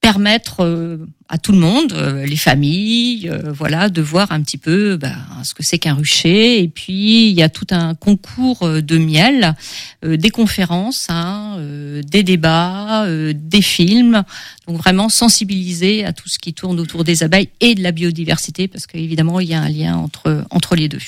[0.01, 0.97] permettre euh,
[1.29, 5.13] à tout le monde, euh, les familles, euh, voilà, de voir un petit peu bah,
[5.43, 6.61] ce que c'est qu'un rucher.
[6.61, 9.55] Et puis il y a tout un concours de miel,
[10.03, 11.57] des conférences, hein,
[12.03, 14.23] des débats, des films.
[14.67, 18.67] Donc vraiment sensibiliser à tout ce qui tourne autour des abeilles et de la biodiversité,
[18.67, 20.99] parce qu'évidemment il y a un lien entre entre les deux.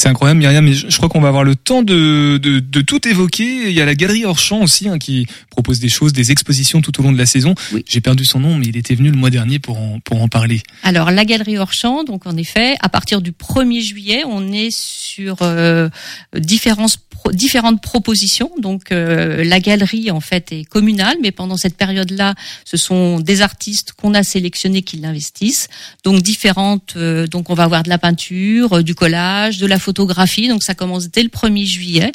[0.00, 3.06] C'est incroyable, Myriam, mais je, crois qu'on va avoir le temps de, de, de, tout
[3.06, 3.68] évoquer.
[3.68, 6.80] Il y a la galerie hors champ aussi, hein, qui propose des choses, des expositions
[6.80, 7.54] tout au long de la saison.
[7.86, 10.28] J'ai perdu son nom, mais il était venu le mois dernier pour en, pour en
[10.28, 10.62] parler.
[10.84, 14.74] Alors, la galerie hors champ, donc en effet, à partir du 1er juillet, on est
[14.74, 15.90] sur euh,
[16.34, 16.96] différentes
[17.32, 18.50] différentes propositions.
[18.58, 22.34] Donc euh, la galerie en fait est communale, mais pendant cette période-là,
[22.64, 25.68] ce sont des artistes qu'on a sélectionnés qui l'investissent.
[26.04, 26.94] Donc différentes.
[26.96, 30.74] Euh, donc on va avoir de la peinture, euh, du collage, de la Donc ça
[30.74, 32.12] commence dès le 1er juillet.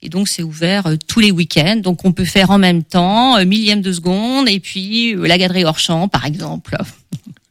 [0.00, 1.80] Et donc c'est ouvert tous les week-ends.
[1.82, 5.78] Donc on peut faire en même temps millième de seconde et puis la galerie hors
[5.78, 6.76] champ par exemple.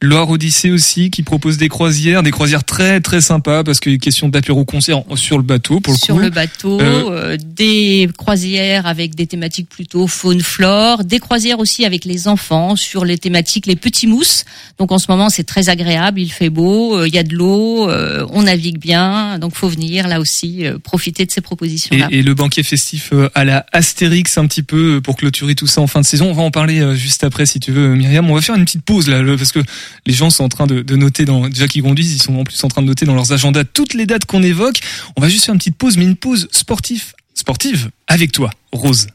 [0.00, 3.94] Loire Odyssée aussi qui propose des croisières, des croisières très très sympas parce qu'il y
[3.96, 6.20] a question d'apéro concert sur le bateau pour le sur coup.
[6.20, 11.58] Sur le bateau, euh, euh, des croisières avec des thématiques plutôt faune flore, des croisières
[11.58, 14.44] aussi avec les enfants sur les thématiques les petits mousses.
[14.78, 17.34] Donc en ce moment c'est très agréable, il fait beau, euh, il y a de
[17.34, 22.06] l'eau, on navigue bien, donc faut venir là aussi profiter de ces propositions là.
[22.12, 25.80] Et, et, le banquet festif à la Astérix un petit peu pour clôturer tout ça
[25.80, 26.30] en fin de saison.
[26.30, 28.30] On va en parler juste après si tu veux Myriam.
[28.30, 29.60] On va faire une petite pause là parce que
[30.06, 32.62] les gens sont en train de, noter dans, déjà qu'ils conduisent, ils sont en plus
[32.64, 34.80] en train de noter dans leurs agendas toutes les dates qu'on évoque.
[35.16, 39.06] On va juste faire une petite pause, mais une pause sportive, sportive avec toi, Rose.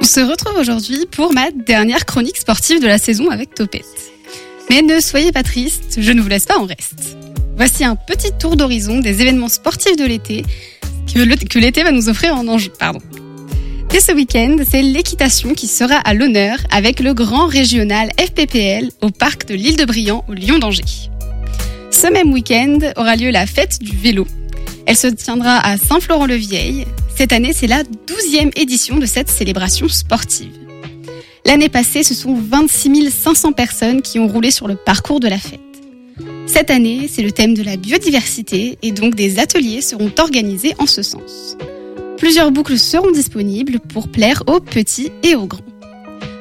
[0.00, 4.07] On se retrouve aujourd'hui pour ma dernière chronique sportive de la saison avec Topette.
[4.70, 7.16] Mais ne soyez pas triste, je ne vous laisse pas en reste.
[7.56, 10.44] Voici un petit tour d'horizon des événements sportifs de l'été
[11.14, 12.70] que l'été va nous offrir en Anjou.
[12.78, 13.00] Pardon.
[13.90, 19.10] Dès ce week-end, c'est l'équitation qui sera à l'honneur avec le grand régional FPPL au
[19.10, 21.10] parc de l'île de Briand au Lyon d'Angers.
[21.90, 24.26] Ce même week-end aura lieu la fête du vélo.
[24.86, 26.86] Elle se tiendra à Saint-Florent-le-Vieil.
[27.16, 30.67] Cette année, c'est la 12e édition de cette célébration sportive.
[31.48, 35.38] L'année passée, ce sont 26 500 personnes qui ont roulé sur le parcours de la
[35.38, 35.60] fête.
[36.46, 40.84] Cette année, c'est le thème de la biodiversité et donc des ateliers seront organisés en
[40.84, 41.56] ce sens.
[42.18, 45.64] Plusieurs boucles seront disponibles pour plaire aux petits et aux grands.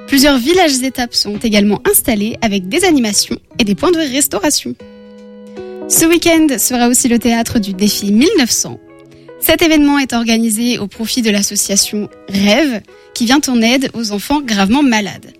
[0.07, 4.75] Plusieurs villages étapes sont également installés avec des animations et des points de restauration.
[5.87, 8.77] Ce week-end sera aussi le théâtre du défi 1900.
[9.39, 12.81] Cet événement est organisé au profit de l'association Rêve
[13.13, 15.33] qui vient en aide aux enfants gravement malades.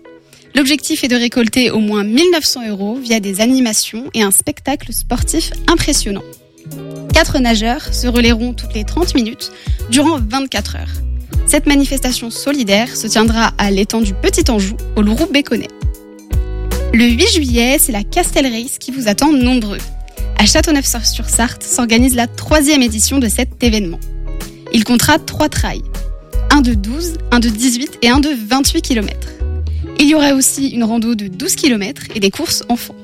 [0.54, 5.52] L'objectif est de récolter au moins 1900 euros via des animations et un spectacle sportif
[5.66, 6.22] impressionnant.
[7.12, 9.50] Quatre nageurs se relayeront toutes les 30 minutes
[9.90, 10.94] durant 24 heures.
[11.46, 15.68] Cette manifestation solidaire se tiendra à l'étang du Petit Anjou, au Lourou Béconnet.
[16.92, 19.78] Le 8 juillet, c'est la Castel Race qui vous attend nombreux.
[20.38, 23.98] À Châteauneuf-sur-Sarthe s'organise la troisième édition de cet événement.
[24.72, 25.82] Il comptera trois trails.
[26.50, 29.28] Un de 12, un de 18 et un de 28 km.
[29.98, 32.94] Il y aura aussi une rando de 12 km et des courses enfants.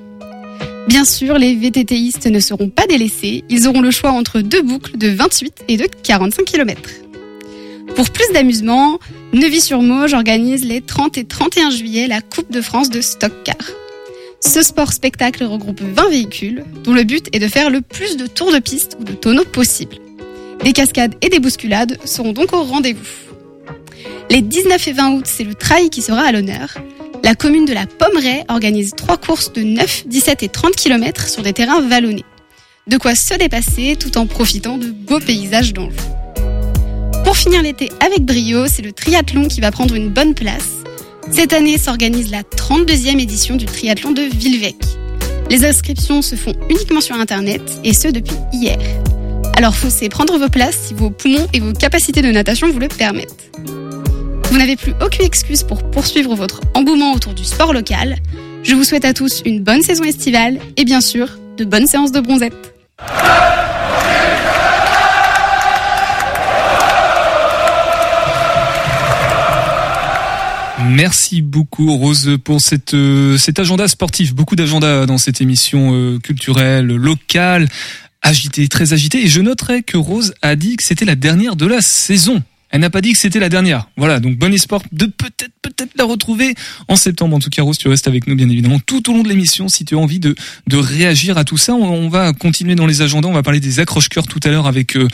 [0.87, 4.97] Bien sûr, les VTTistes ne seront pas délaissés, ils auront le choix entre deux boucles
[4.97, 6.81] de 28 et de 45 km.
[7.97, 9.01] Pour plus d'amusement,
[9.33, 13.57] Neuvy-sur-Mauge organise les 30 et 31 juillet la Coupe de France de Stock Car.
[14.47, 18.27] Ce sport spectacle regroupe 20 véhicules, dont le but est de faire le plus de
[18.27, 19.97] tours de piste ou de tonneaux possible.
[20.63, 23.05] Des cascades et des bousculades seront donc au rendez-vous.
[24.31, 26.77] Les 19 et 20 août, c'est le trail qui sera à l'honneur
[27.25, 31.43] la commune de la Pommeraye organise trois courses de 9, 17 et 30 km sur
[31.43, 32.25] des terrains vallonnés.
[32.87, 35.97] De quoi se dépasser tout en profitant de beaux paysages d'Anjou.
[37.25, 40.84] Pour finir l'été avec brio, c'est le triathlon qui va prendre une bonne place.
[41.31, 44.77] Cette année s'organise la 32e édition du triathlon de Villevec.
[45.51, 48.79] Les inscriptions se font uniquement sur Internet et ce depuis hier.
[49.57, 52.89] Alors foncez prendre vos places si vos poumons et vos capacités de natation vous le
[52.89, 53.51] permettent.
[54.51, 58.17] Vous n'avez plus aucune excuse pour poursuivre votre engouement autour du sport local.
[58.63, 62.13] Je vous souhaite à tous une bonne saison estivale et bien sûr de bonnes séances
[62.13, 62.75] de bronzette.
[70.91, 74.35] Merci beaucoup Rose pour cette, euh, cet agenda sportif.
[74.35, 77.69] Beaucoup d'agendas dans cette émission euh, culturelle, locale,
[78.23, 79.25] agitée, très agitée.
[79.25, 82.43] Et je noterai que Rose a dit que c'était la dernière de la saison.
[82.71, 83.89] Elle n'a pas dit que c'était la dernière.
[83.97, 86.55] Voilà, donc bon espoir de peut-être peut-être la retrouver
[86.89, 87.37] en septembre.
[87.37, 89.69] En tout cas, Rose, tu restes avec nous bien évidemment tout au long de l'émission
[89.69, 90.35] si tu as envie de,
[90.67, 91.75] de réagir à tout ça.
[91.75, 93.29] On, va continuer dans les agendas.
[93.29, 95.07] On va parler des accroche-cœurs tout à l'heure avec euh,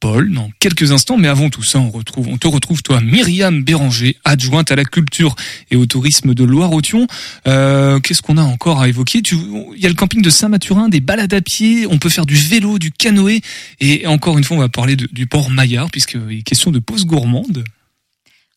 [0.00, 1.18] Paul dans quelques instants.
[1.18, 4.84] Mais avant tout ça, on retrouve, on te retrouve toi, Myriam Béranger, adjointe à la
[4.84, 5.36] culture
[5.70, 7.06] et au tourisme de Loire-Othion.
[7.46, 9.22] Euh, Qu'est-ce qu'on a encore à évoquer?
[9.30, 11.86] Il y a le camping de Saint-Mathurin, des balades à pied.
[11.86, 13.42] On peut faire du vélo, du canoë.
[13.80, 17.06] Et encore une fois, on va parler du port Maillard puisqu'il est question de pause
[17.06, 17.64] gourmande.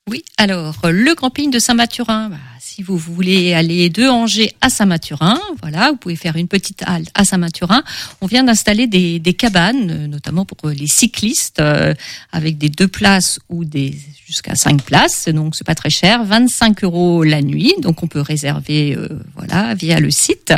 [0.10, 2.38] Oui, alors le camping de Saint-Mathurin, bah,
[2.74, 7.10] si vous voulez aller de Angers à Saint-Mathurin, voilà, vous pouvez faire une petite halte
[7.14, 7.84] à Saint-Mathurin.
[8.20, 11.94] On vient d'installer des, cabanes, euh, notamment pour les cyclistes, euh,
[12.32, 15.28] avec des deux places ou des jusqu'à cinq places.
[15.28, 17.76] Donc c'est pas très cher, 25 euros la nuit.
[17.80, 20.52] Donc on peut réserver, euh, voilà, via le site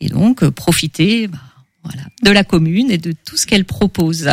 [0.00, 1.26] et donc profiter.
[1.26, 1.38] Bah,
[2.22, 4.28] de la commune et de tout ce qu'elle propose.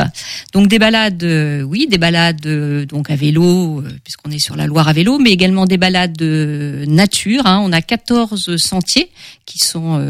[0.53, 4.55] Donc des balades, euh, oui, des balades euh, donc à vélo, euh, puisqu'on est sur
[4.55, 7.45] la Loire à vélo, mais également des balades de nature.
[7.45, 7.61] Hein.
[7.63, 9.09] On a 14 sentiers
[9.45, 10.03] qui sont,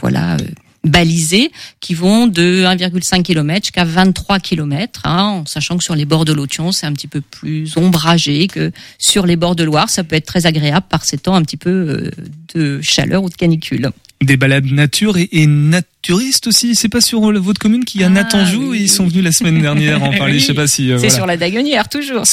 [0.00, 0.36] voilà
[0.84, 1.50] balisés
[1.80, 6.26] qui vont de 1,5 km jusqu'à 23 km, hein, en sachant que sur les bords
[6.26, 9.88] de l'Othion, c'est un petit peu plus ombragé que sur les bords de Loire.
[9.88, 12.10] Ça peut être très agréable par ces temps un petit peu
[12.54, 13.90] de chaleur ou de canicule
[14.22, 16.74] des balades nature et, et naturistes aussi.
[16.74, 19.32] C'est pas sur votre commune qu'il y a ah, Nathan Jou ils sont venus la
[19.32, 20.38] semaine dernière en parler.
[20.38, 20.90] Je sais pas si.
[20.90, 22.24] Euh, c'est sur la Daguenière toujours.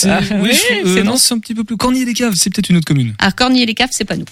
[0.42, 0.52] Oui,
[0.86, 1.78] euh, non, c'est un petit peu plus.
[1.78, 3.14] Cornier les Caves, c'est peut-être une autre commune.
[3.20, 4.26] Ah, Cornier les Caves, c'est pas nous.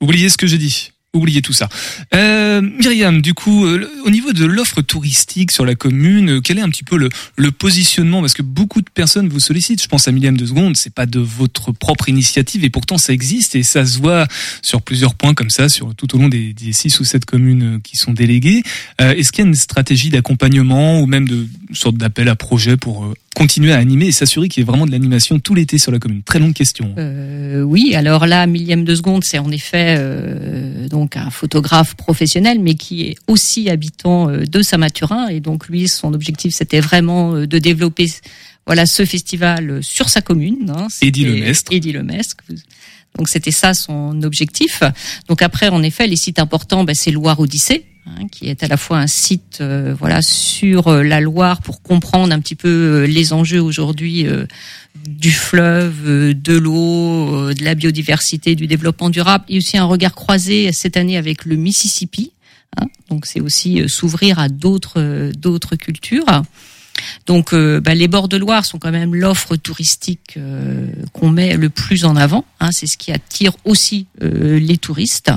[0.00, 0.92] Oubliez ce que j'ai dit.
[1.14, 1.68] Oubliez tout ça.
[2.12, 6.58] Euh, Myriam, du coup, euh, au niveau de l'offre touristique sur la commune, euh, quel
[6.58, 8.20] est un petit peu le, le, positionnement?
[8.20, 9.80] Parce que beaucoup de personnes vous sollicitent.
[9.80, 13.12] Je pense à Millième de seconde, c'est pas de votre propre initiative et pourtant ça
[13.12, 14.26] existe et ça se voit
[14.60, 17.80] sur plusieurs points comme ça, sur tout au long des, des six ou sept communes
[17.82, 18.64] qui sont déléguées.
[18.98, 23.14] Est-ce qu'il y a une stratégie d'accompagnement ou même de sorte d'appel à projet pour
[23.34, 25.98] continuer à animer et s'assurer qu'il y ait vraiment de l'animation tout l'été sur la
[25.98, 26.94] commune Très longue question.
[26.98, 32.58] Euh, oui, alors là, millième de seconde, c'est en effet euh, donc un photographe professionnel,
[32.60, 35.28] mais qui est aussi habitant euh, de Saint-Mathurin.
[35.28, 38.10] Et donc lui, son objectif, c'était vraiment euh, de développer
[38.66, 40.72] voilà ce festival sur sa commune.
[40.74, 41.72] Hein, Eddie Lemestre.
[41.72, 42.36] Eddie Lemestre.
[43.18, 44.82] Donc c'était ça son objectif.
[45.28, 47.86] Donc après, en effet, les sites importants, ben, c'est Loire Odyssée.
[48.06, 51.80] hein, qui est à la fois un site euh, voilà sur euh, la Loire pour
[51.82, 54.26] comprendre un petit peu euh, les enjeux aujourd'hui
[55.08, 60.72] du fleuve, de l'eau, de la biodiversité, du développement durable, et aussi un regard croisé
[60.72, 62.32] cette année avec le Mississippi.
[62.76, 62.86] hein.
[63.10, 66.42] donc c'est aussi s'ouvrir à d'autres cultures.
[67.26, 71.56] Donc euh, bah, les bords de Loire sont quand même l'offre touristique euh, qu'on met
[71.56, 72.44] le plus en avant.
[72.60, 72.70] hein.
[72.72, 75.30] c'est ce qui attire aussi euh, les touristes.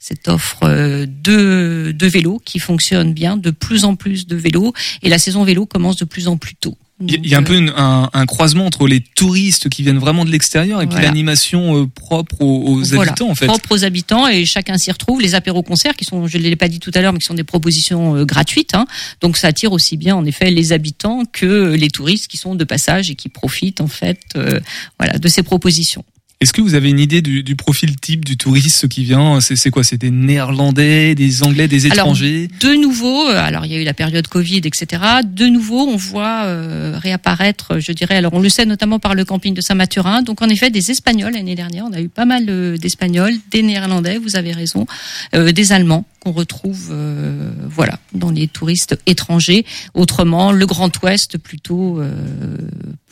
[0.00, 4.74] Cette offre euh, de, de vélos qui fonctionne bien, de plus en plus de vélos,
[5.02, 6.76] et la saison vélo commence de plus en plus tôt.
[7.00, 10.24] Il y a- un peu une- un, un croisement entre les touristes qui viennent vraiment
[10.24, 11.08] de l'extérieur et puis Voilà.
[11.08, 13.46] l'animation euh, propre aux, aux Voilà, habitants en fait.
[13.46, 15.20] propre aux habitants et chacun s'y retrouve.
[15.20, 17.34] Les apéros-concerts qui sont, je ne l'ai pas dit tout à l'heure, mais qui sont
[17.34, 18.74] des propositions euh, gratuites.
[18.76, 18.86] hein.
[19.20, 22.64] Donc ça attire aussi bien en effet les habitants que les touristes qui sont de
[22.64, 24.60] passage et qui profitent en fait euh,
[25.00, 26.04] voilà de ces propositions.
[26.40, 29.40] Est-ce que vous avez une idée du, du profil type du touriste qui vient?
[29.40, 29.82] C'est c'est quoi?
[29.84, 32.48] C'est des Néerlandais, des Anglais, des Alors, étrangers?
[32.60, 35.02] de nouveau, euh, alors il y a eu la période Covid, etc.
[35.24, 39.24] De nouveau, on voit euh, réapparaître, je dirais, alors on le sait notamment par le
[39.24, 40.22] camping de Saint-Mathurin.
[40.22, 43.62] Donc en effet, des Espagnols l'année dernière, on a eu pas mal euh, d'Espagnols, des
[43.62, 44.86] Néerlandais, vous avez raison,
[45.34, 49.64] euh, des Allemands qu'on retrouve, euh, voilà, dans les touristes étrangers.
[49.94, 52.10] Autrement, le Grand Ouest plutôt euh,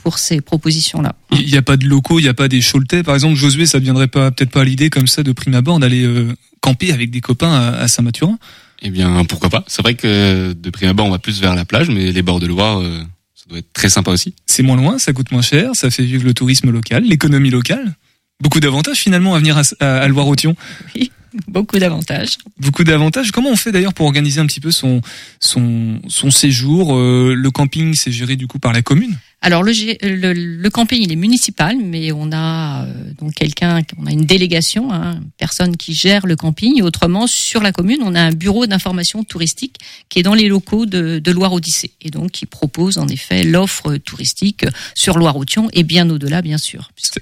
[0.03, 1.15] pour ces propositions-là.
[1.33, 3.03] Il n'y a pas de locaux, il n'y a pas des Choletais.
[3.03, 5.55] Par exemple, Josué, ça ne viendrait pas peut-être pas à l'idée comme ça de prime
[5.55, 8.39] abord d'aller euh, camper avec des copains à, à Saint-Mathurin?
[8.83, 11.65] Eh bien, pourquoi pas C'est vrai que de prime abord, on va plus vers la
[11.65, 13.01] plage, mais les bords de Loire, euh,
[13.35, 14.35] ça doit être très sympa aussi.
[14.47, 17.95] C'est moins loin, ça coûte moins cher, ça fait vivre le tourisme local, l'économie locale.
[18.41, 20.57] Beaucoup d'avantages finalement à venir à, à, à Loire-Othion.
[20.97, 21.13] Oui,
[21.47, 22.39] beaucoup d'avantages.
[22.59, 23.31] Beaucoup d'avantages.
[23.31, 25.01] Comment on fait d'ailleurs pour organiser un petit peu son
[25.39, 29.17] son, son séjour Euh, Le camping, c'est géré du coup par la commune?
[29.45, 34.07] Alors le, le, le camping il est municipal, mais on a euh, donc quelqu'un, on
[34.07, 36.79] a une délégation, hein, une personne qui gère le camping.
[36.79, 39.77] Et autrement, sur la commune, on a un bureau d'information touristique
[40.09, 43.43] qui est dans les locaux de, de Loire Odyssée et donc qui propose en effet
[43.43, 46.91] l'offre touristique sur Loire-Othion et bien au-delà, bien sûr.
[46.95, 47.21] puisque-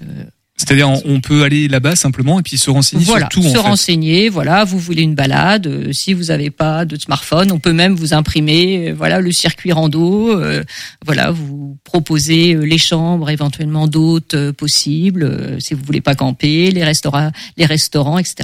[0.56, 3.62] C'est-à-dire on- peut aller là-bas simplement et puis se renseigner voilà, sur tout se en
[3.62, 3.68] fait.
[3.70, 4.28] renseigner.
[4.28, 5.66] Voilà, vous voulez une balade.
[5.66, 8.90] euh, si vous n'avez pas de smartphone, on peut même vous imprimer.
[8.90, 10.30] euh, voilà, le circuit rando.
[10.38, 10.62] euh,
[11.06, 11.59] voilà, vous
[11.90, 15.24] proposez euh, les chambres, éventuellement d'hôtes euh, possibles.
[15.24, 18.36] euh, si vous voulez pas camper, les restaurants, les restaurants, etc.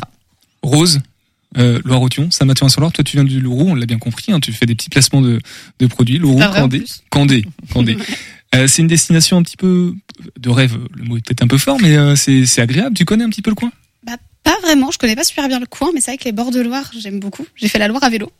[0.63, 0.99] Rose,
[1.59, 4.67] euh, Loire-Othion, Saint-Mathurin-sur-Loire, toi tu viens du Lourou, on l'a bien compris, hein, tu fais
[4.67, 5.39] des petits placements de,
[5.79, 6.19] de produits.
[6.19, 6.85] Lourou, en Candé.
[7.11, 7.97] Candé, Candé.
[8.55, 9.93] Euh, c'est une destination un petit peu
[10.39, 12.95] de rêve, le mot est peut-être un peu fort, mais euh, c'est c'est agréable.
[12.97, 13.73] Tu connais un petit peu le coin?
[14.07, 16.33] Bah, pas vraiment, je connais pas super bien le coin, mais c'est vrai que les
[16.33, 17.45] bords de Loire, j'aime beaucoup.
[17.57, 18.31] J'ai fait la Loire à vélo.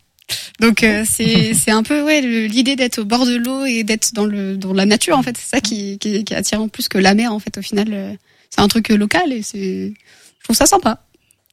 [0.61, 4.13] Donc euh, c'est c'est un peu ouais l'idée d'être au bord de l'eau et d'être
[4.15, 6.89] dans le dans la nature en fait, c'est ça qui, qui qui est attirant plus
[6.89, 7.89] que la mer en fait au final.
[7.93, 8.13] euh,
[8.51, 9.93] C'est un truc euh, local et c'est
[10.39, 11.03] je trouve ça sympa.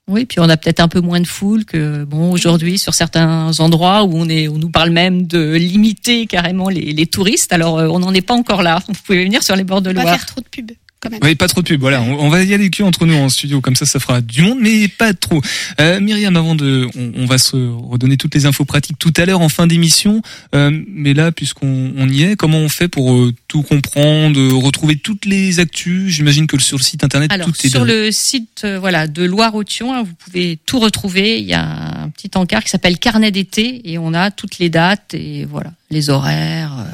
[0.08, 3.58] Oui, puis on a peut-être un peu moins de foule que bon aujourd'hui sur certains
[3.60, 7.54] endroits où on est, on nous parle même de limiter carrément les, les touristes.
[7.54, 8.82] Alors on n'en est pas encore là.
[8.88, 10.16] Vous pouvez venir sur les bords de Pas Loire.
[10.16, 10.72] faire trop de pub
[11.04, 11.20] quand même.
[11.22, 11.82] Oui, pas trop de pub.
[11.82, 14.22] Voilà, on, on va y aller que entre nous en studio, comme ça, ça fera
[14.22, 15.42] du monde, mais pas trop.
[15.82, 19.26] Euh, Myriam, avant de, on, on va se redonner toutes les infos pratiques tout à
[19.26, 20.22] l'heure en fin d'émission.
[20.56, 24.96] Euh, mais là, puisqu'on on y est, comment on fait pour euh, tout comprendre, retrouver
[24.96, 26.14] toutes les actus?
[26.14, 29.94] J'imagine que sur le site internet, Alors tout est sur le site voilà de Loire-Othion,
[29.94, 31.40] hein, vous pouvez tout retrouver.
[31.40, 34.70] Il y a un petit encart qui s'appelle Carnet d'été et on a toutes les
[34.70, 36.86] dates et voilà les horaires.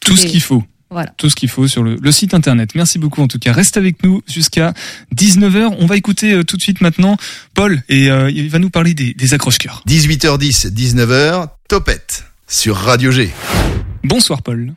[0.00, 0.64] tout ce qu'il faut.
[0.90, 1.12] Voilà.
[1.18, 2.74] Tout ce qu'il faut sur le, le site internet.
[2.74, 3.52] Merci beaucoup en tout cas.
[3.52, 4.72] Reste avec nous jusqu'à
[5.14, 5.76] 19h.
[5.78, 7.16] On va écouter euh, tout de suite maintenant
[7.54, 9.82] Paul et euh, il va nous parler des, des accroche-cœurs.
[9.86, 13.30] 18h10, 19h, Topette sur Radio G.
[14.02, 14.72] Bonsoir Paul.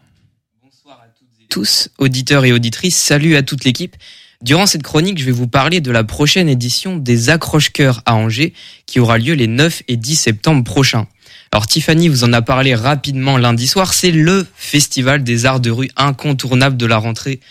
[1.50, 3.95] tous, auditeurs et auditrices, salut à toute l'équipe.
[4.41, 8.54] Durant cette chronique, je vais vous parler de la prochaine édition des Accroche-Cœurs à Angers,
[8.88, 11.08] qui aura lieu les 9 et 10 septembre prochains.
[11.54, 15.70] Alors Tiffany vous en a parlé rapidement lundi soir, c'est le festival des arts de
[15.70, 17.42] rue incontournable de la rentrée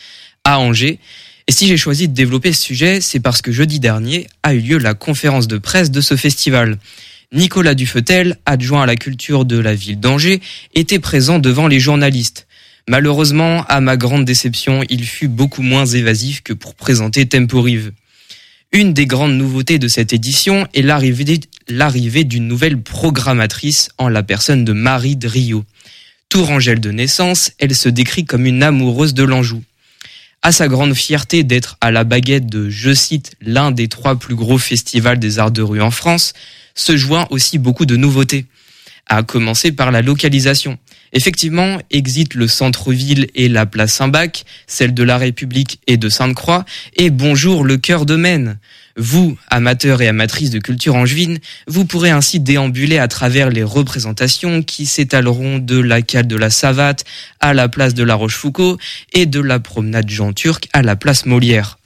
[0.45, 0.99] à Angers.
[1.47, 4.61] Et si j'ai choisi de développer ce sujet, c'est parce que jeudi dernier a eu
[4.61, 6.79] lieu la conférence de presse de ce festival.
[7.31, 10.41] Nicolas Dufetel, adjoint à la culture de la ville d'Angers,
[10.75, 12.47] était présent devant les journalistes.
[12.89, 17.93] Malheureusement, à ma grande déception, il fut beaucoup moins évasif que pour présenter Temporive.
[18.73, 21.41] Une des grandes nouveautés de cette édition est l'arrivée
[21.71, 25.65] l'arrivée d'une nouvelle programmatrice en la personne de Marie Drio.
[26.29, 29.63] Tourangelle de naissance, elle se décrit comme une amoureuse de l'Anjou.
[30.43, 34.35] À sa grande fierté d'être à la baguette de, je cite, l'un des trois plus
[34.35, 36.33] gros festivals des arts de rue en France,
[36.75, 38.47] se joint aussi beaucoup de nouveautés.
[39.07, 40.79] À commencer par la localisation.
[41.13, 46.65] Effectivement, exit le centre-ville et la place Saint-Bac, celle de la République et de Sainte-Croix,
[46.97, 48.59] et bonjour le cœur de Maine.
[48.97, 54.63] Vous, amateurs et amatrices de culture angevine, vous pourrez ainsi déambuler à travers les représentations
[54.63, 57.05] qui s'étaleront de la cale de la Savate
[57.41, 58.79] à la place de la Rochefoucauld
[59.13, 61.79] et de la promenade Jean Turc à la place Molière.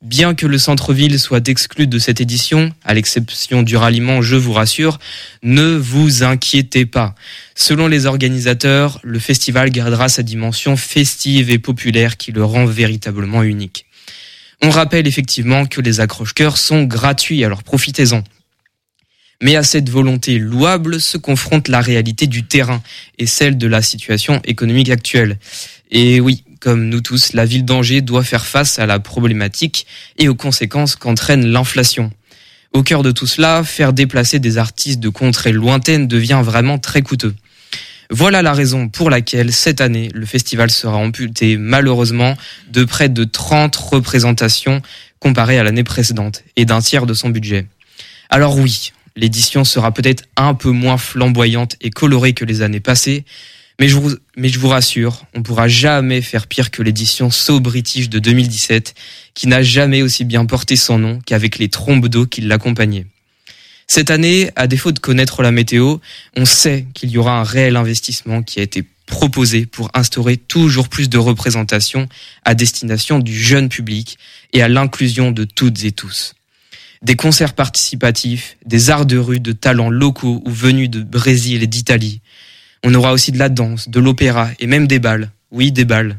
[0.00, 4.52] Bien que le centre-ville soit exclu de cette édition, à l'exception du ralliement, je vous
[4.52, 5.00] rassure,
[5.42, 7.16] ne vous inquiétez pas.
[7.56, 13.42] Selon les organisateurs, le festival gardera sa dimension festive et populaire qui le rend véritablement
[13.42, 13.87] unique.
[14.60, 18.24] On rappelle effectivement que les accroche-cœurs sont gratuits, alors profitez-en.
[19.40, 22.82] Mais à cette volonté louable se confronte la réalité du terrain
[23.18, 25.38] et celle de la situation économique actuelle.
[25.92, 29.86] Et oui, comme nous tous, la ville d'Angers doit faire face à la problématique
[30.18, 32.10] et aux conséquences qu'entraîne l'inflation.
[32.72, 37.02] Au cœur de tout cela, faire déplacer des artistes de contrées lointaines devient vraiment très
[37.02, 37.34] coûteux.
[38.10, 42.36] Voilà la raison pour laquelle cette année, le festival sera amputé malheureusement
[42.70, 44.80] de près de 30 représentations
[45.18, 47.66] comparé à l'année précédente et d'un tiers de son budget.
[48.30, 53.24] Alors oui, l'édition sera peut-être un peu moins flamboyante et colorée que les années passées,
[53.78, 57.60] mais je vous, mais je vous rassure, on pourra jamais faire pire que l'édition So
[57.60, 58.94] British de 2017,
[59.34, 63.06] qui n'a jamais aussi bien porté son nom qu'avec les trombes d'eau qui l'accompagnaient.
[63.90, 65.96] Cette année, à défaut de connaître la météo,
[66.36, 70.90] on sait qu'il y aura un réel investissement qui a été proposé pour instaurer toujours
[70.90, 72.06] plus de représentations
[72.44, 74.18] à destination du jeune public
[74.52, 76.34] et à l'inclusion de toutes et tous.
[77.00, 81.66] Des concerts participatifs, des arts de rue de talents locaux ou venus de Brésil et
[81.66, 82.20] d'Italie.
[82.84, 85.30] On aura aussi de la danse, de l'opéra et même des balles.
[85.50, 86.18] Oui, des balles.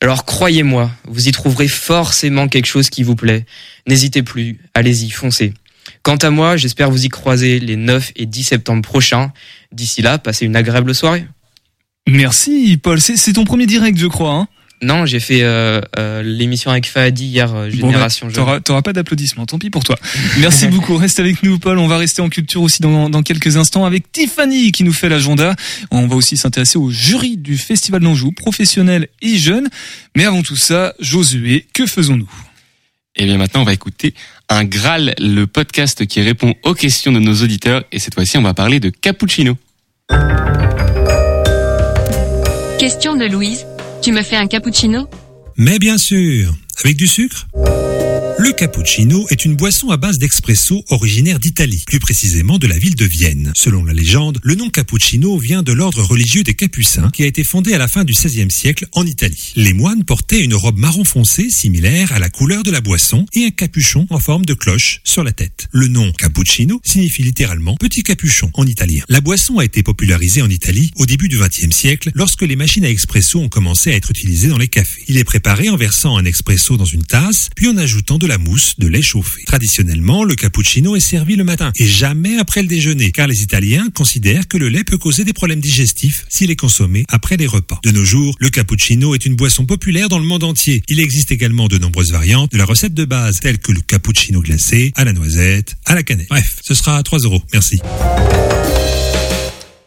[0.00, 3.44] Alors croyez-moi, vous y trouverez forcément quelque chose qui vous plaît.
[3.86, 5.52] N'hésitez plus, allez-y, foncez.
[6.02, 9.32] Quant à moi, j'espère vous y croiser les 9 et 10 septembre prochains.
[9.72, 11.26] D'ici là, passez une agréable soirée.
[12.08, 14.32] Merci Paul, c'est ton premier direct je crois.
[14.32, 14.48] Hein
[14.80, 18.92] non, j'ai fait euh, euh, l'émission avec Fahadi hier, euh, Génération bon, bah, T'auras pas
[18.92, 19.96] d'applaudissements, tant pis pour toi.
[20.38, 23.56] Merci beaucoup, reste avec nous Paul, on va rester en culture aussi dans, dans quelques
[23.56, 25.56] instants avec Tiffany qui nous fait l'agenda.
[25.90, 29.68] On va aussi s'intéresser au jury du Festival d'Anjou, professionnel et jeune.
[30.16, 32.30] Mais avant tout ça, Josué, que faisons-nous?
[33.16, 34.14] Et eh bien maintenant, on va écouter
[34.48, 37.82] un Graal, le podcast qui répond aux questions de nos auditeurs.
[37.90, 39.56] Et cette fois-ci, on va parler de cappuccino.
[42.78, 43.66] Question de Louise.
[44.02, 45.08] Tu me fais un cappuccino?
[45.56, 46.54] Mais bien sûr.
[46.84, 47.48] Avec du sucre?
[48.38, 52.94] Le cappuccino est une boisson à base d'expresso originaire d'Italie, plus précisément de la ville
[52.94, 53.52] de Vienne.
[53.56, 57.42] Selon la légende, le nom cappuccino vient de l'ordre religieux des Capucins qui a été
[57.42, 59.52] fondé à la fin du XVIe siècle en Italie.
[59.56, 63.44] Les moines portaient une robe marron foncé similaire à la couleur de la boisson et
[63.44, 65.66] un capuchon en forme de cloche sur la tête.
[65.72, 69.02] Le nom cappuccino signifie littéralement petit capuchon en italien.
[69.08, 72.84] La boisson a été popularisée en Italie au début du XXe siècle lorsque les machines
[72.84, 75.02] à expresso ont commencé à être utilisées dans les cafés.
[75.08, 78.38] Il est préparé en versant un expresso dans une tasse, puis en ajoutant de la
[78.38, 79.42] mousse de lait chauffé.
[79.44, 83.88] Traditionnellement, le cappuccino est servi le matin et jamais après le déjeuner, car les Italiens
[83.94, 87.80] considèrent que le lait peut causer des problèmes digestifs s'il est consommé après les repas.
[87.82, 90.82] De nos jours, le cappuccino est une boisson populaire dans le monde entier.
[90.88, 94.40] Il existe également de nombreuses variantes de la recette de base, telles que le cappuccino
[94.40, 96.26] glacé, à la noisette, à la cannelle.
[96.28, 97.42] Bref, ce sera à 3 euros.
[97.52, 97.80] Merci.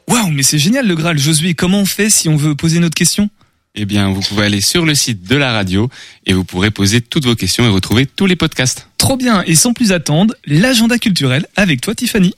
[0.07, 1.17] Waouh, mais c'est génial le Graal.
[1.17, 3.29] Josué, comment on fait si on veut poser notre question?
[3.75, 5.89] Eh bien, vous pouvez aller sur le site de la radio
[6.25, 8.87] et vous pourrez poser toutes vos questions et retrouver tous les podcasts.
[8.97, 12.33] Trop bien, et sans plus attendre, l'agenda culturel avec toi Tiffany.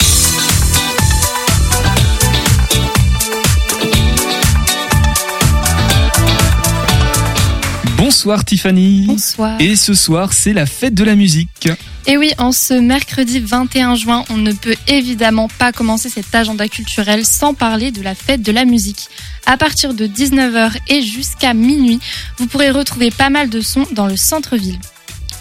[8.23, 9.05] Bonsoir Tiffany.
[9.05, 9.59] Bonsoir.
[9.59, 11.67] Et ce soir, c'est la fête de la musique.
[12.07, 16.69] Et oui, en ce mercredi 21 juin, on ne peut évidemment pas commencer cet agenda
[16.69, 19.09] culturel sans parler de la fête de la musique.
[19.45, 21.99] À partir de 19h et jusqu'à minuit,
[22.37, 24.79] vous pourrez retrouver pas mal de sons dans le centre-ville.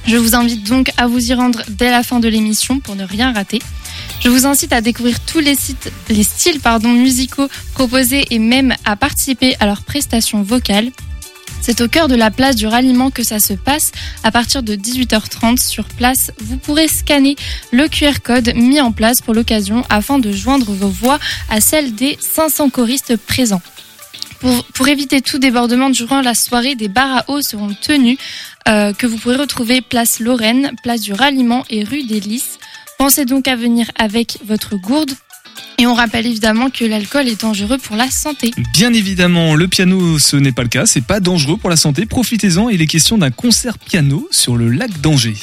[0.09, 3.05] Je vous invite donc à vous y rendre dès la fin de l'émission pour ne
[3.05, 3.61] rien rater.
[4.19, 8.75] Je vous incite à découvrir tous les, sites, les styles pardon, musicaux proposés et même
[8.85, 10.91] à participer à leurs prestations vocales.
[11.63, 13.93] C'est au cœur de la place du ralliement que ça se passe.
[14.25, 17.37] À partir de 18h30 sur place, vous pourrez scanner
[17.71, 21.95] le QR code mis en place pour l'occasion afin de joindre vos voix à celles
[21.95, 23.63] des 500 choristes présents.
[24.75, 28.19] Pour, éviter tout débordement durant la soirée, des bars à eau seront tenus
[28.69, 32.59] euh, que vous pourrez retrouver place Lorraine, place du Ralliement et rue des Lys.
[32.99, 35.13] Pensez donc à venir avec votre gourde
[35.83, 38.53] Et on rappelle évidemment que l'alcool est dangereux pour la santé.
[38.73, 42.07] Bien évidemment, le piano, ce n'est pas le cas, c'est pas dangereux pour la santé.
[42.07, 45.35] Profitez-en, il est question d'un concert piano sur le lac d'Angers.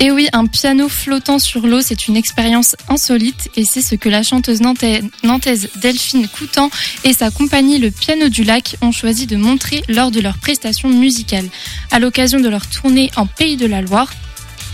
[0.00, 4.08] Et oui, un piano flottant sur l'eau, c'est une expérience insolite et c'est ce que
[4.08, 6.70] la chanteuse nantaise Delphine Coutan
[7.04, 10.88] et sa compagnie Le Piano du Lac ont choisi de montrer lors de leur prestation
[10.88, 11.44] musicale.
[11.90, 14.10] À l'occasion de leur tournée en Pays de la Loire,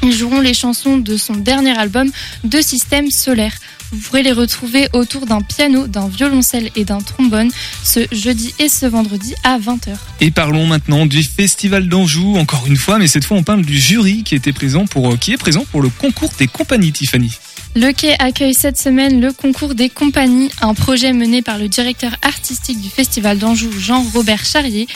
[0.04, 2.08] ils joueront les chansons de son dernier album
[2.44, 3.54] De Système Solaire.
[3.92, 7.50] Vous pourrez les retrouver autour d'un piano, d'un violoncelle et d'un trombone
[7.84, 9.96] ce jeudi et ce vendredi à 20h.
[10.20, 13.78] Et parlons maintenant du Festival d'Anjou, encore une fois, mais cette fois on parle du
[13.78, 17.36] jury qui, était présent pour, qui est présent pour le concours des compagnies, Tiffany.
[17.74, 22.16] Le Quai accueille cette semaine le concours des compagnies, un projet mené par le directeur
[22.22, 24.86] artistique du Festival d'Anjou, Jean-Robert Charrier.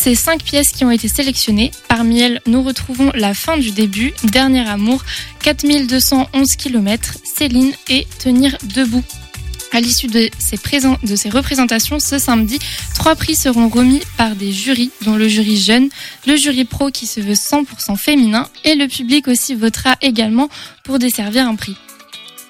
[0.00, 1.72] Ces cinq pièces qui ont été sélectionnées.
[1.88, 5.02] Parmi elles, nous retrouvons La fin du début, Dernier amour,
[5.42, 9.02] 4211 km, Céline et Tenir debout.
[9.72, 10.56] À l'issue de ces,
[11.02, 12.60] de ces représentations, ce samedi,
[12.94, 15.88] trois prix seront remis par des jurys, dont le jury jeune,
[16.28, 20.48] le jury pro qui se veut 100% féminin, et le public aussi votera également
[20.84, 21.76] pour desservir un prix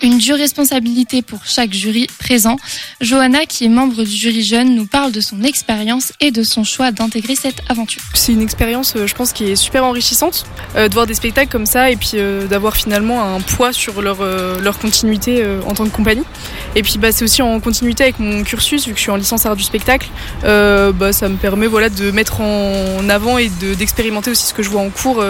[0.03, 2.57] une dure responsabilité pour chaque jury présent.
[3.01, 6.65] Johanna, qui est membre du jury jeune, nous parle de son expérience et de son
[6.65, 8.03] choix d'intégrer cette aventure.
[8.15, 10.45] C'est une expérience, euh, je pense, qui est super enrichissante
[10.77, 14.03] euh, de voir des spectacles comme ça et puis euh, d'avoir finalement un poids sur
[14.03, 14.19] leur,
[14.61, 16.25] leur continuité en tant que compagnie.
[16.75, 19.17] Et puis bah, c'est aussi en continuité avec mon cursus, vu que je suis en
[19.17, 20.09] licence art du spectacle,
[20.43, 24.71] bah, ça me permet voilà, de mettre en avant et d'expérimenter aussi ce que je
[24.71, 25.23] vois en cours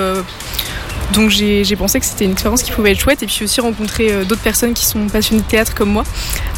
[1.12, 4.12] donc j'ai pensé que c'était une expérience qui pouvait être chouette et puis aussi rencontrer
[4.12, 6.04] euh, d'autres personnes qui sont passionnées de théâtre comme moi,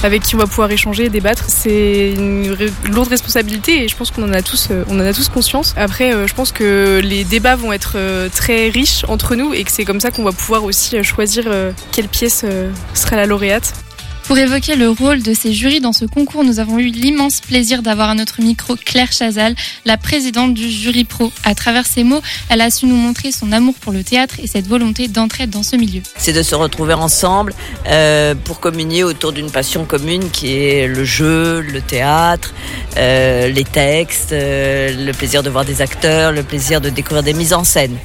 [0.02, 1.44] avec qui on va pouvoir échanger et débattre.
[1.48, 2.56] C'est une
[2.90, 5.74] lourde responsabilité et je pense qu'on en a tous, euh, en a tous conscience.
[5.76, 7.96] Après, euh, je pense que les débats vont être
[8.34, 11.44] très riches entre nous et que c'est comme ça qu'on va pouvoir aussi choisir
[11.92, 12.44] quelle pièce
[12.94, 13.72] sera la lauréate.
[14.30, 17.82] Pour évoquer le rôle de ces jurys dans ce concours, nous avons eu l'immense plaisir
[17.82, 21.32] d'avoir à notre micro Claire Chazal, la présidente du jury pro.
[21.42, 24.46] À travers ses mots, elle a su nous montrer son amour pour le théâtre et
[24.46, 26.00] cette volonté d'entraide dans ce milieu.
[26.16, 27.54] C'est de se retrouver ensemble
[27.88, 32.54] euh, pour communier autour d'une passion commune qui est le jeu, le théâtre,
[32.98, 37.32] euh, les textes, euh, le plaisir de voir des acteurs, le plaisir de découvrir des
[37.32, 37.96] mises en scène.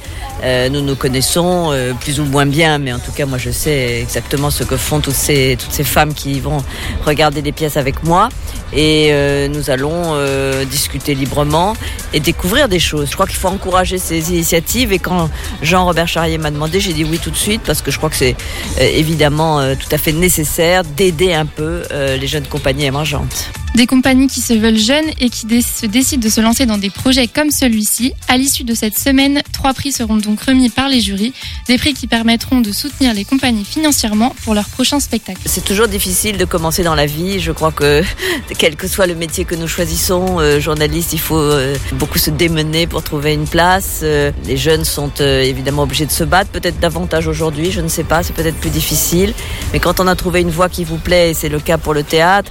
[0.44, 4.50] Nous nous connaissons plus ou moins bien, mais en tout cas, moi, je sais exactement
[4.50, 6.58] ce que font toutes ces femmes qui vont
[7.04, 8.28] regarder les pièces avec moi.
[8.72, 10.16] Et euh, nous allons
[10.64, 11.74] discuter librement
[12.12, 13.08] et découvrir des choses.
[13.10, 14.92] Je crois qu'il faut encourager ces initiatives.
[14.92, 15.30] Et quand
[15.62, 18.16] Jean-Robert Charrier m'a demandé, j'ai dit oui tout de suite, parce que je crois que
[18.16, 18.36] c'est
[18.80, 23.50] évidemment tout à fait nécessaire d'aider un peu les jeunes compagnies émergentes.
[23.76, 26.88] Des compagnies qui se veulent jeunes et qui se décident de se lancer dans des
[26.88, 28.14] projets comme celui-ci.
[28.26, 31.34] À l'issue de cette semaine, trois prix seront donc remis par les jurys,
[31.68, 35.42] des prix qui permettront de soutenir les compagnies financièrement pour leurs prochains spectacles.
[35.44, 37.38] C'est toujours difficile de commencer dans la vie.
[37.38, 38.02] Je crois que
[38.58, 42.30] quel que soit le métier que nous choisissons, euh, journaliste, il faut euh, beaucoup se
[42.30, 44.00] démener pour trouver une place.
[44.04, 48.04] Euh, les jeunes sont évidemment obligés de se battre, peut-être davantage aujourd'hui, je ne sais
[48.04, 49.34] pas, c'est peut-être plus difficile.
[49.74, 51.92] Mais quand on a trouvé une voie qui vous plaît, et c'est le cas pour
[51.92, 52.50] le théâtre,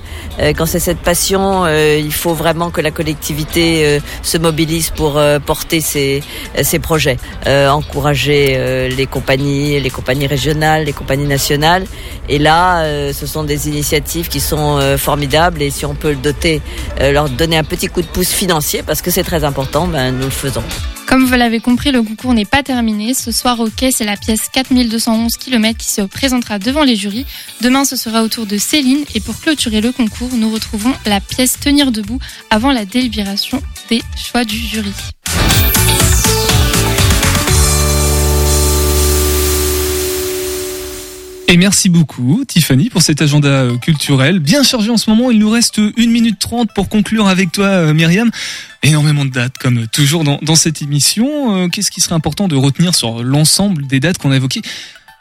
[0.55, 1.14] quand c'est cette passion
[1.65, 6.21] euh, il faut vraiment que la collectivité euh, se mobilise pour euh, porter ces,
[6.81, 11.85] projets, encourager les compagnies, les compagnies régionales, les compagnies nationales.
[12.29, 16.61] Et là, ce sont des initiatives qui sont formidables et si on peut le doter,
[16.99, 20.25] leur donner un petit coup de pouce financier parce que c'est très important, ben, nous
[20.25, 20.63] le faisons.
[21.07, 23.13] Comme vous l'avez compris, le concours n'est pas terminé.
[23.13, 27.25] Ce soir au quai, c'est la pièce 4211 km qui se présentera devant les jurys.
[27.61, 29.05] Demain, ce sera au tour de Céline.
[29.13, 34.01] Et pour clôturer le concours, nous retrouvons la pièce Tenir debout avant la délibération des
[34.15, 34.93] choix du jury.
[41.47, 45.29] Et merci beaucoup Tiffany pour cet agenda euh, culturel bien chargé en ce moment.
[45.29, 48.31] Il nous reste une minute trente pour conclure avec toi euh, Myriam.
[48.81, 51.55] Énormément de dates comme toujours dans, dans cette émission.
[51.55, 54.63] Euh, qu'est-ce qui serait important de retenir sur l'ensemble des dates qu'on a évoquées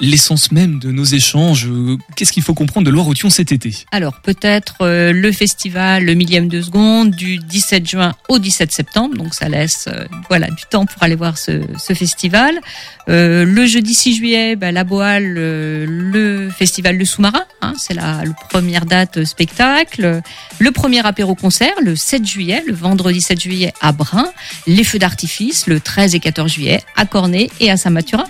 [0.00, 1.66] l'essence même de nos échanges.
[1.66, 3.84] Euh, qu'est-ce qu'il faut comprendre de Loire-Othion cet été?
[3.92, 9.16] Alors peut-être euh, le festival Le Millième de Seconde du 17 juin au 17 septembre,
[9.16, 12.58] donc ça laisse euh, voilà du temps pour aller voir ce, ce festival.
[13.06, 18.86] le jeudi 6 juillet, bah, la Boale, le festival Le Sous-Marin, hein, c'est la, première
[18.86, 20.20] date spectacle.
[20.58, 24.26] Le premier apéro concert le 7 juillet, le vendredi 7 juillet à Brun.
[24.66, 28.24] Les feux d'artifice le 13 et 14 juillet à Cornet et à Saint-Mathurin.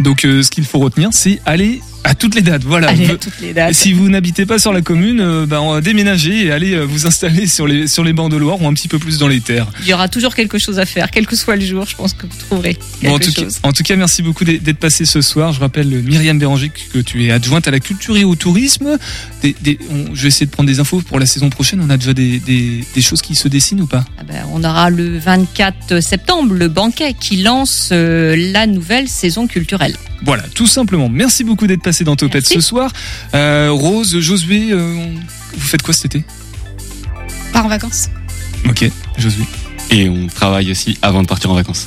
[0.00, 2.88] Donc euh, ce qu'il faut retenir, c'est aller À toutes les dates, voilà.
[2.88, 3.74] Allez, Ve- à toutes les dates.
[3.74, 6.84] Si vous n'habitez pas sur la commune, euh, ben, on va déménager et aller euh,
[6.84, 9.28] vous installer sur les, sur les bords de Loire ou un petit peu plus dans
[9.28, 9.66] les terres.
[9.82, 11.84] Il y aura toujours quelque chose à faire, quel que soit le jour.
[11.86, 13.58] Je pense que vous trouverez quelque Bon, en, tout cas, chose.
[13.62, 15.52] en tout cas, merci beaucoup d'être passé ce soir.
[15.52, 18.96] Je rappelle euh, Myriam Béranger que tu es adjointe à la culture et au tourisme.
[19.42, 21.80] Des, des- on- je vais essayer de prendre des infos pour la saison prochaine.
[21.86, 24.04] On a déjà des, des, des choses qui se dessinent ou pas?
[24.18, 29.46] Ah ben, on aura le 24 septembre le banquet qui lance euh, la nouvelle saison
[29.46, 29.96] culturelle.
[30.22, 31.08] Voilà, tout simplement.
[31.08, 32.92] Merci beaucoup d'être passé dans Topette ce soir.
[33.34, 35.16] Euh, Rose, Josué, euh,
[35.54, 36.24] vous faites quoi cet été?
[37.52, 38.08] Part en vacances.
[38.68, 39.44] Ok, Josué.
[39.90, 41.86] Et on travaille aussi avant de partir en vacances.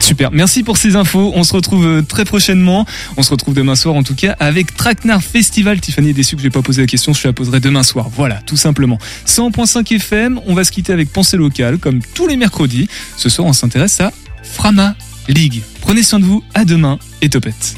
[0.00, 1.32] Super, merci pour ces infos.
[1.34, 2.86] On se retrouve euh, très prochainement.
[3.16, 5.80] On se retrouve demain soir en tout cas avec Traquenard Festival.
[5.80, 8.08] Tiffany est déçue que j'ai pas posé la question, je la poserai demain soir.
[8.08, 8.98] Voilà, tout simplement.
[9.26, 12.88] 100.5 FM, on va se quitter avec Pensée locale comme tous les mercredis.
[13.16, 14.12] Ce soir, on s'intéresse à
[14.42, 14.96] Frama
[15.28, 15.62] League.
[15.80, 17.76] Prenez soin de vous, à demain et Topette.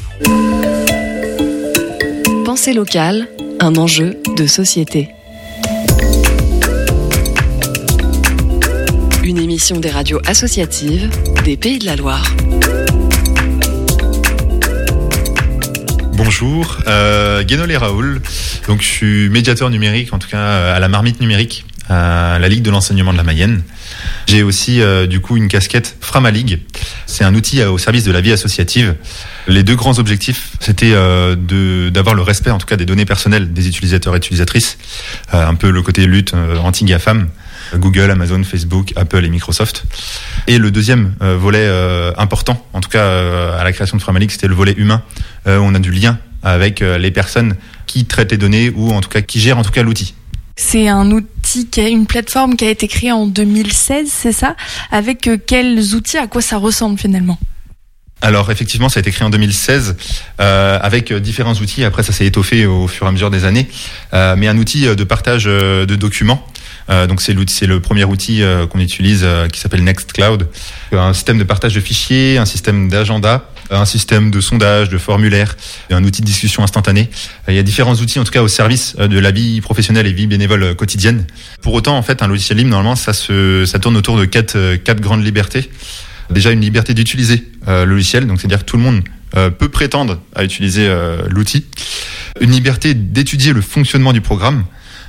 [2.45, 3.27] Pensée locale,
[3.59, 5.09] un enjeu de société.
[9.23, 11.09] Une émission des radios associatives
[11.43, 12.33] des Pays de la Loire.
[16.13, 18.21] Bonjour, euh, Guénolé Raoul.
[18.67, 22.49] Donc, je suis médiateur numérique, en tout cas euh, à la marmite numérique, à la
[22.49, 23.61] Ligue de l'enseignement de la Mayenne.
[24.27, 26.61] J'ai aussi euh, du coup une casquette Frama League.
[27.05, 28.95] C'est un outil euh, au service de la vie associative.
[29.47, 33.05] Les deux grands objectifs, c'était euh, de d'avoir le respect, en tout cas, des données
[33.05, 34.77] personnelles des utilisateurs et utilisatrices.
[35.33, 37.29] Euh, un peu le côté lutte euh, anti-GAFAM.
[37.75, 39.85] Google, Amazon, Facebook, Apple et Microsoft.
[40.45, 41.67] Et le deuxième euh, volet
[42.15, 45.01] important, en tout cas à la création de Framalic, c'était le volet humain.
[45.47, 47.55] On a du lien avec les personnes
[47.87, 50.13] qui traitent les données ou en tout cas qui gèrent en tout cas l'outil.
[50.57, 54.55] C'est un outil, une plateforme qui a été créée en 2016, c'est ça?
[54.89, 57.37] Avec euh, quels outils, à quoi ça ressemble finalement?
[58.21, 59.97] Alors effectivement, ça a été créé en 2016
[60.39, 61.83] euh, avec euh, différents outils.
[61.83, 63.67] Après, ça s'est étoffé au fur et à mesure des années.
[64.13, 66.45] Mais un outil de partage de documents.
[66.89, 70.47] Euh, donc c'est c'est le premier outil euh, qu'on utilise euh, qui s'appelle Nextcloud.
[70.91, 75.55] Un système de partage de fichiers, un système d'agenda, un système de sondage, de formulaire,
[75.89, 77.09] un outil de discussion instantanée.
[77.47, 80.13] Il y a différents outils en tout cas au service de la vie professionnelle et
[80.13, 81.25] vie bénévole quotidienne.
[81.61, 84.75] Pour autant, en fait, un logiciel libre normalement ça se ça tourne autour de quatre
[84.75, 85.69] quatre grandes libertés.
[86.29, 89.03] Déjà une liberté d'utiliser euh, le logiciel, donc c'est-à-dire que tout le monde
[89.35, 91.65] euh, peut prétendre à utiliser euh, l'outil.
[92.41, 94.65] Une liberté d'étudier le fonctionnement du programme.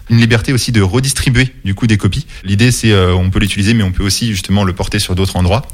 [0.09, 2.27] Une liberté aussi de redistribuer du coup des copies.
[2.45, 5.37] L'idée c'est euh, on peut l'utiliser mais on peut aussi justement le porter sur d'autres
[5.37, 5.67] endroits.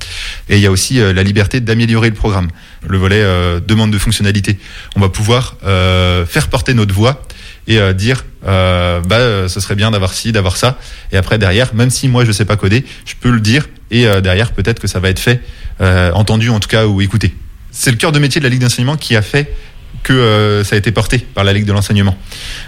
[0.48, 2.48] Et il y a aussi euh, la liberté d'améliorer le programme.
[2.86, 4.58] Le volet euh, demande de fonctionnalité.
[4.96, 7.22] On va pouvoir euh, faire porter notre voix
[7.66, 10.78] et euh, dire euh, bah ce serait bien d'avoir ci, d'avoir ça.
[11.12, 14.06] Et après derrière, même si moi je sais pas coder, je peux le dire et
[14.22, 15.42] derrière peut-être que ça va être fait,
[15.78, 17.34] entendu en tout cas ou écouté.
[17.70, 19.54] C'est le cœur de métier de la Ligue d'enseignement qui a fait
[20.02, 22.16] que euh, ça a été porté par la Ligue de l'enseignement.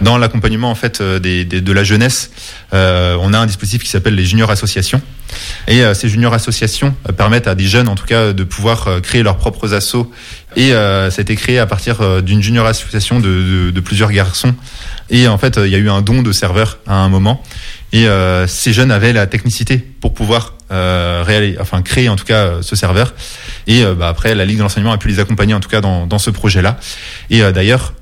[0.00, 2.30] Dans l'accompagnement en fait euh, des, des- de la jeunesse,
[2.72, 5.00] euh, on a un dispositif qui s'appelle les juniors associations.
[5.66, 8.86] Et euh, ces juniors associations euh, permettent à des jeunes, en tout cas, de pouvoir
[8.86, 10.10] euh, créer leurs propres assos.
[10.56, 13.26] Et ça a été créé à partir d'une junior association de,
[13.66, 14.54] de- de plusieurs garçons.
[15.10, 17.42] Et en fait, il y a eu un don de serveurs à un moment.
[17.94, 22.24] Et euh, ces jeunes avaient la technicité pour pouvoir euh, réaliser, enfin créer en tout
[22.24, 23.14] cas euh, ce serveur.
[23.68, 25.80] Et euh, bah, après, la Ligue de l'enseignement a pu les accompagner en tout cas
[25.80, 26.76] dans, dans ce projet-là.
[27.30, 27.94] Et euh, d'ailleurs,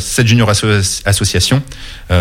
[0.00, 1.62] cette junior asso- association,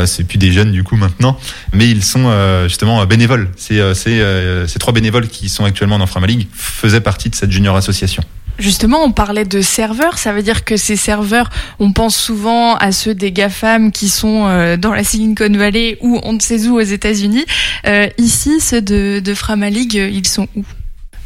[0.06, 1.40] c'est plus des jeunes du coup maintenant,
[1.74, 2.32] mais ils sont
[2.68, 3.50] justement bénévoles.
[3.58, 7.76] C'est ces trois bénévoles qui sont actuellement dans Frama League faisaient partie de cette junior
[7.76, 8.24] association.
[8.60, 11.50] Justement, on parlait de serveurs, ça veut dire que ces serveurs,
[11.80, 16.20] on pense souvent à ceux des GAFAM qui sont euh, dans la Silicon Valley ou
[16.24, 17.46] on ne sait où aux États-Unis.
[17.86, 20.66] Euh, ici, ceux de, de Frama League, ils sont où?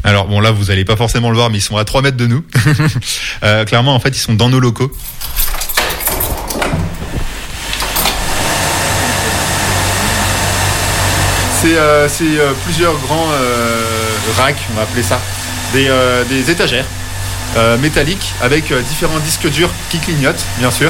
[0.03, 2.17] Alors bon là vous allez pas forcément le voir mais ils sont à 3 mètres
[2.17, 2.43] de nous.
[3.43, 4.91] Euh, clairement en fait ils sont dans nos locaux.
[11.61, 15.19] C'est euh, c'est, euh, plusieurs grands euh, racks, on va appeler ça,
[15.73, 16.85] des, euh, des étagères
[17.57, 20.89] euh, métalliques avec euh, différents disques durs qui clignotent, bien sûr.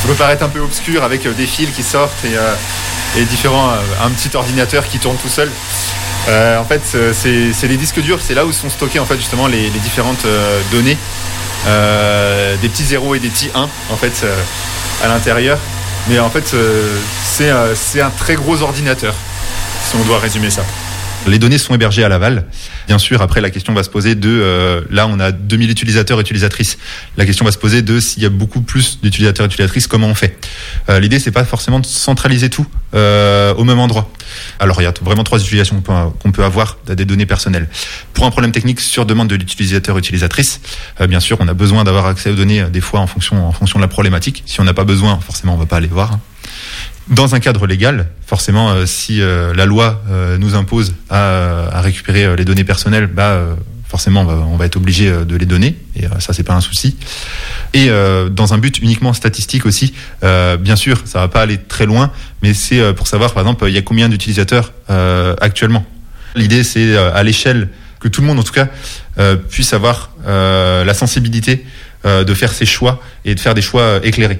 [0.00, 3.70] Ça peut paraître un peu obscur avec euh, des fils qui sortent et, différents,
[4.04, 5.50] un petit ordinateur qui tourne tout seul.
[6.28, 6.82] En fait,
[7.14, 10.26] c'est les disques durs, c'est là où sont stockées en fait justement les, les différentes
[10.70, 10.98] données,
[11.64, 14.26] des petits 0 et des petits 1 en fait
[15.02, 15.58] à l'intérieur.
[16.10, 16.54] Mais en fait,
[17.24, 17.50] c'est
[18.00, 19.14] un très gros ordinateur,
[19.82, 20.62] si on doit résumer ça.
[21.26, 22.44] Les données sont hébergées à Laval.
[22.86, 26.18] Bien sûr, après la question va se poser de, euh, là on a 2000 utilisateurs
[26.18, 26.78] et utilisatrices.
[27.16, 30.06] La question va se poser de s'il y a beaucoup plus d'utilisateurs et utilisatrices, comment
[30.06, 30.38] on fait?
[30.88, 34.08] Euh, L'idée c'est pas forcément de centraliser tout euh, au même endroit.
[34.60, 37.68] Alors il y a vraiment trois utilisations qu'on peut, avoir des données personnelles.
[38.14, 40.60] Pour un problème technique sur demande de l'utilisateur utilisatrice,
[41.00, 43.46] euh, bien sûr on a besoin d'avoir accès aux données euh, des fois en fonction,
[43.46, 44.44] en fonction de la problématique.
[44.46, 46.12] Si on n'a pas besoin, forcément on va pas aller voir.
[46.12, 46.20] hein.
[47.08, 51.80] Dans un cadre légal, forcément, euh, si euh, la loi euh, nous impose à, à
[51.80, 53.54] récupérer euh, les données personnelles, bah, euh,
[53.88, 56.60] forcément, on va, on va être obligé de les donner, et ça, c'est pas un
[56.60, 56.96] souci.
[57.72, 57.88] Et
[58.30, 62.10] dans un but uniquement statistique aussi, bien sûr, ça va pas aller très loin,
[62.42, 64.72] mais c'est pour savoir, par exemple, il y a combien d'utilisateurs
[65.40, 65.86] actuellement.
[66.34, 67.68] L'idée, c'est à l'échelle
[68.00, 68.68] que tout le monde, en tout cas,
[69.48, 71.64] puisse avoir la sensibilité
[72.06, 74.38] euh, de faire ses choix et de faire des choix euh, éclairés.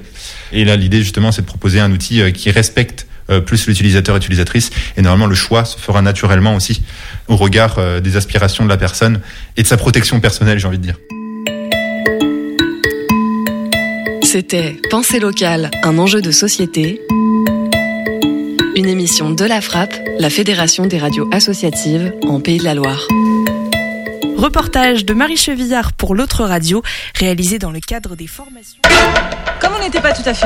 [0.53, 3.07] Et là, l'idée, justement, c'est de proposer un outil euh, qui respecte
[3.45, 4.69] plus l'utilisateur et utilisatrice.
[4.95, 6.81] Et normalement, le choix se fera naturellement aussi
[7.27, 9.19] au regard des aspirations de la personne
[9.57, 10.95] et de sa protection personnelle, j'ai envie de dire.
[14.23, 17.01] C'était Pensée locale, un enjeu de société.
[18.77, 23.09] Une émission de la Frappe, la Fédération des radios associatives en Pays de la Loire.
[24.37, 26.83] Reportage de Marie Chevillard pour l'autre radio,
[27.15, 28.79] réalisé dans le cadre des formations.
[29.59, 30.45] Comme on n'était pas tout à fait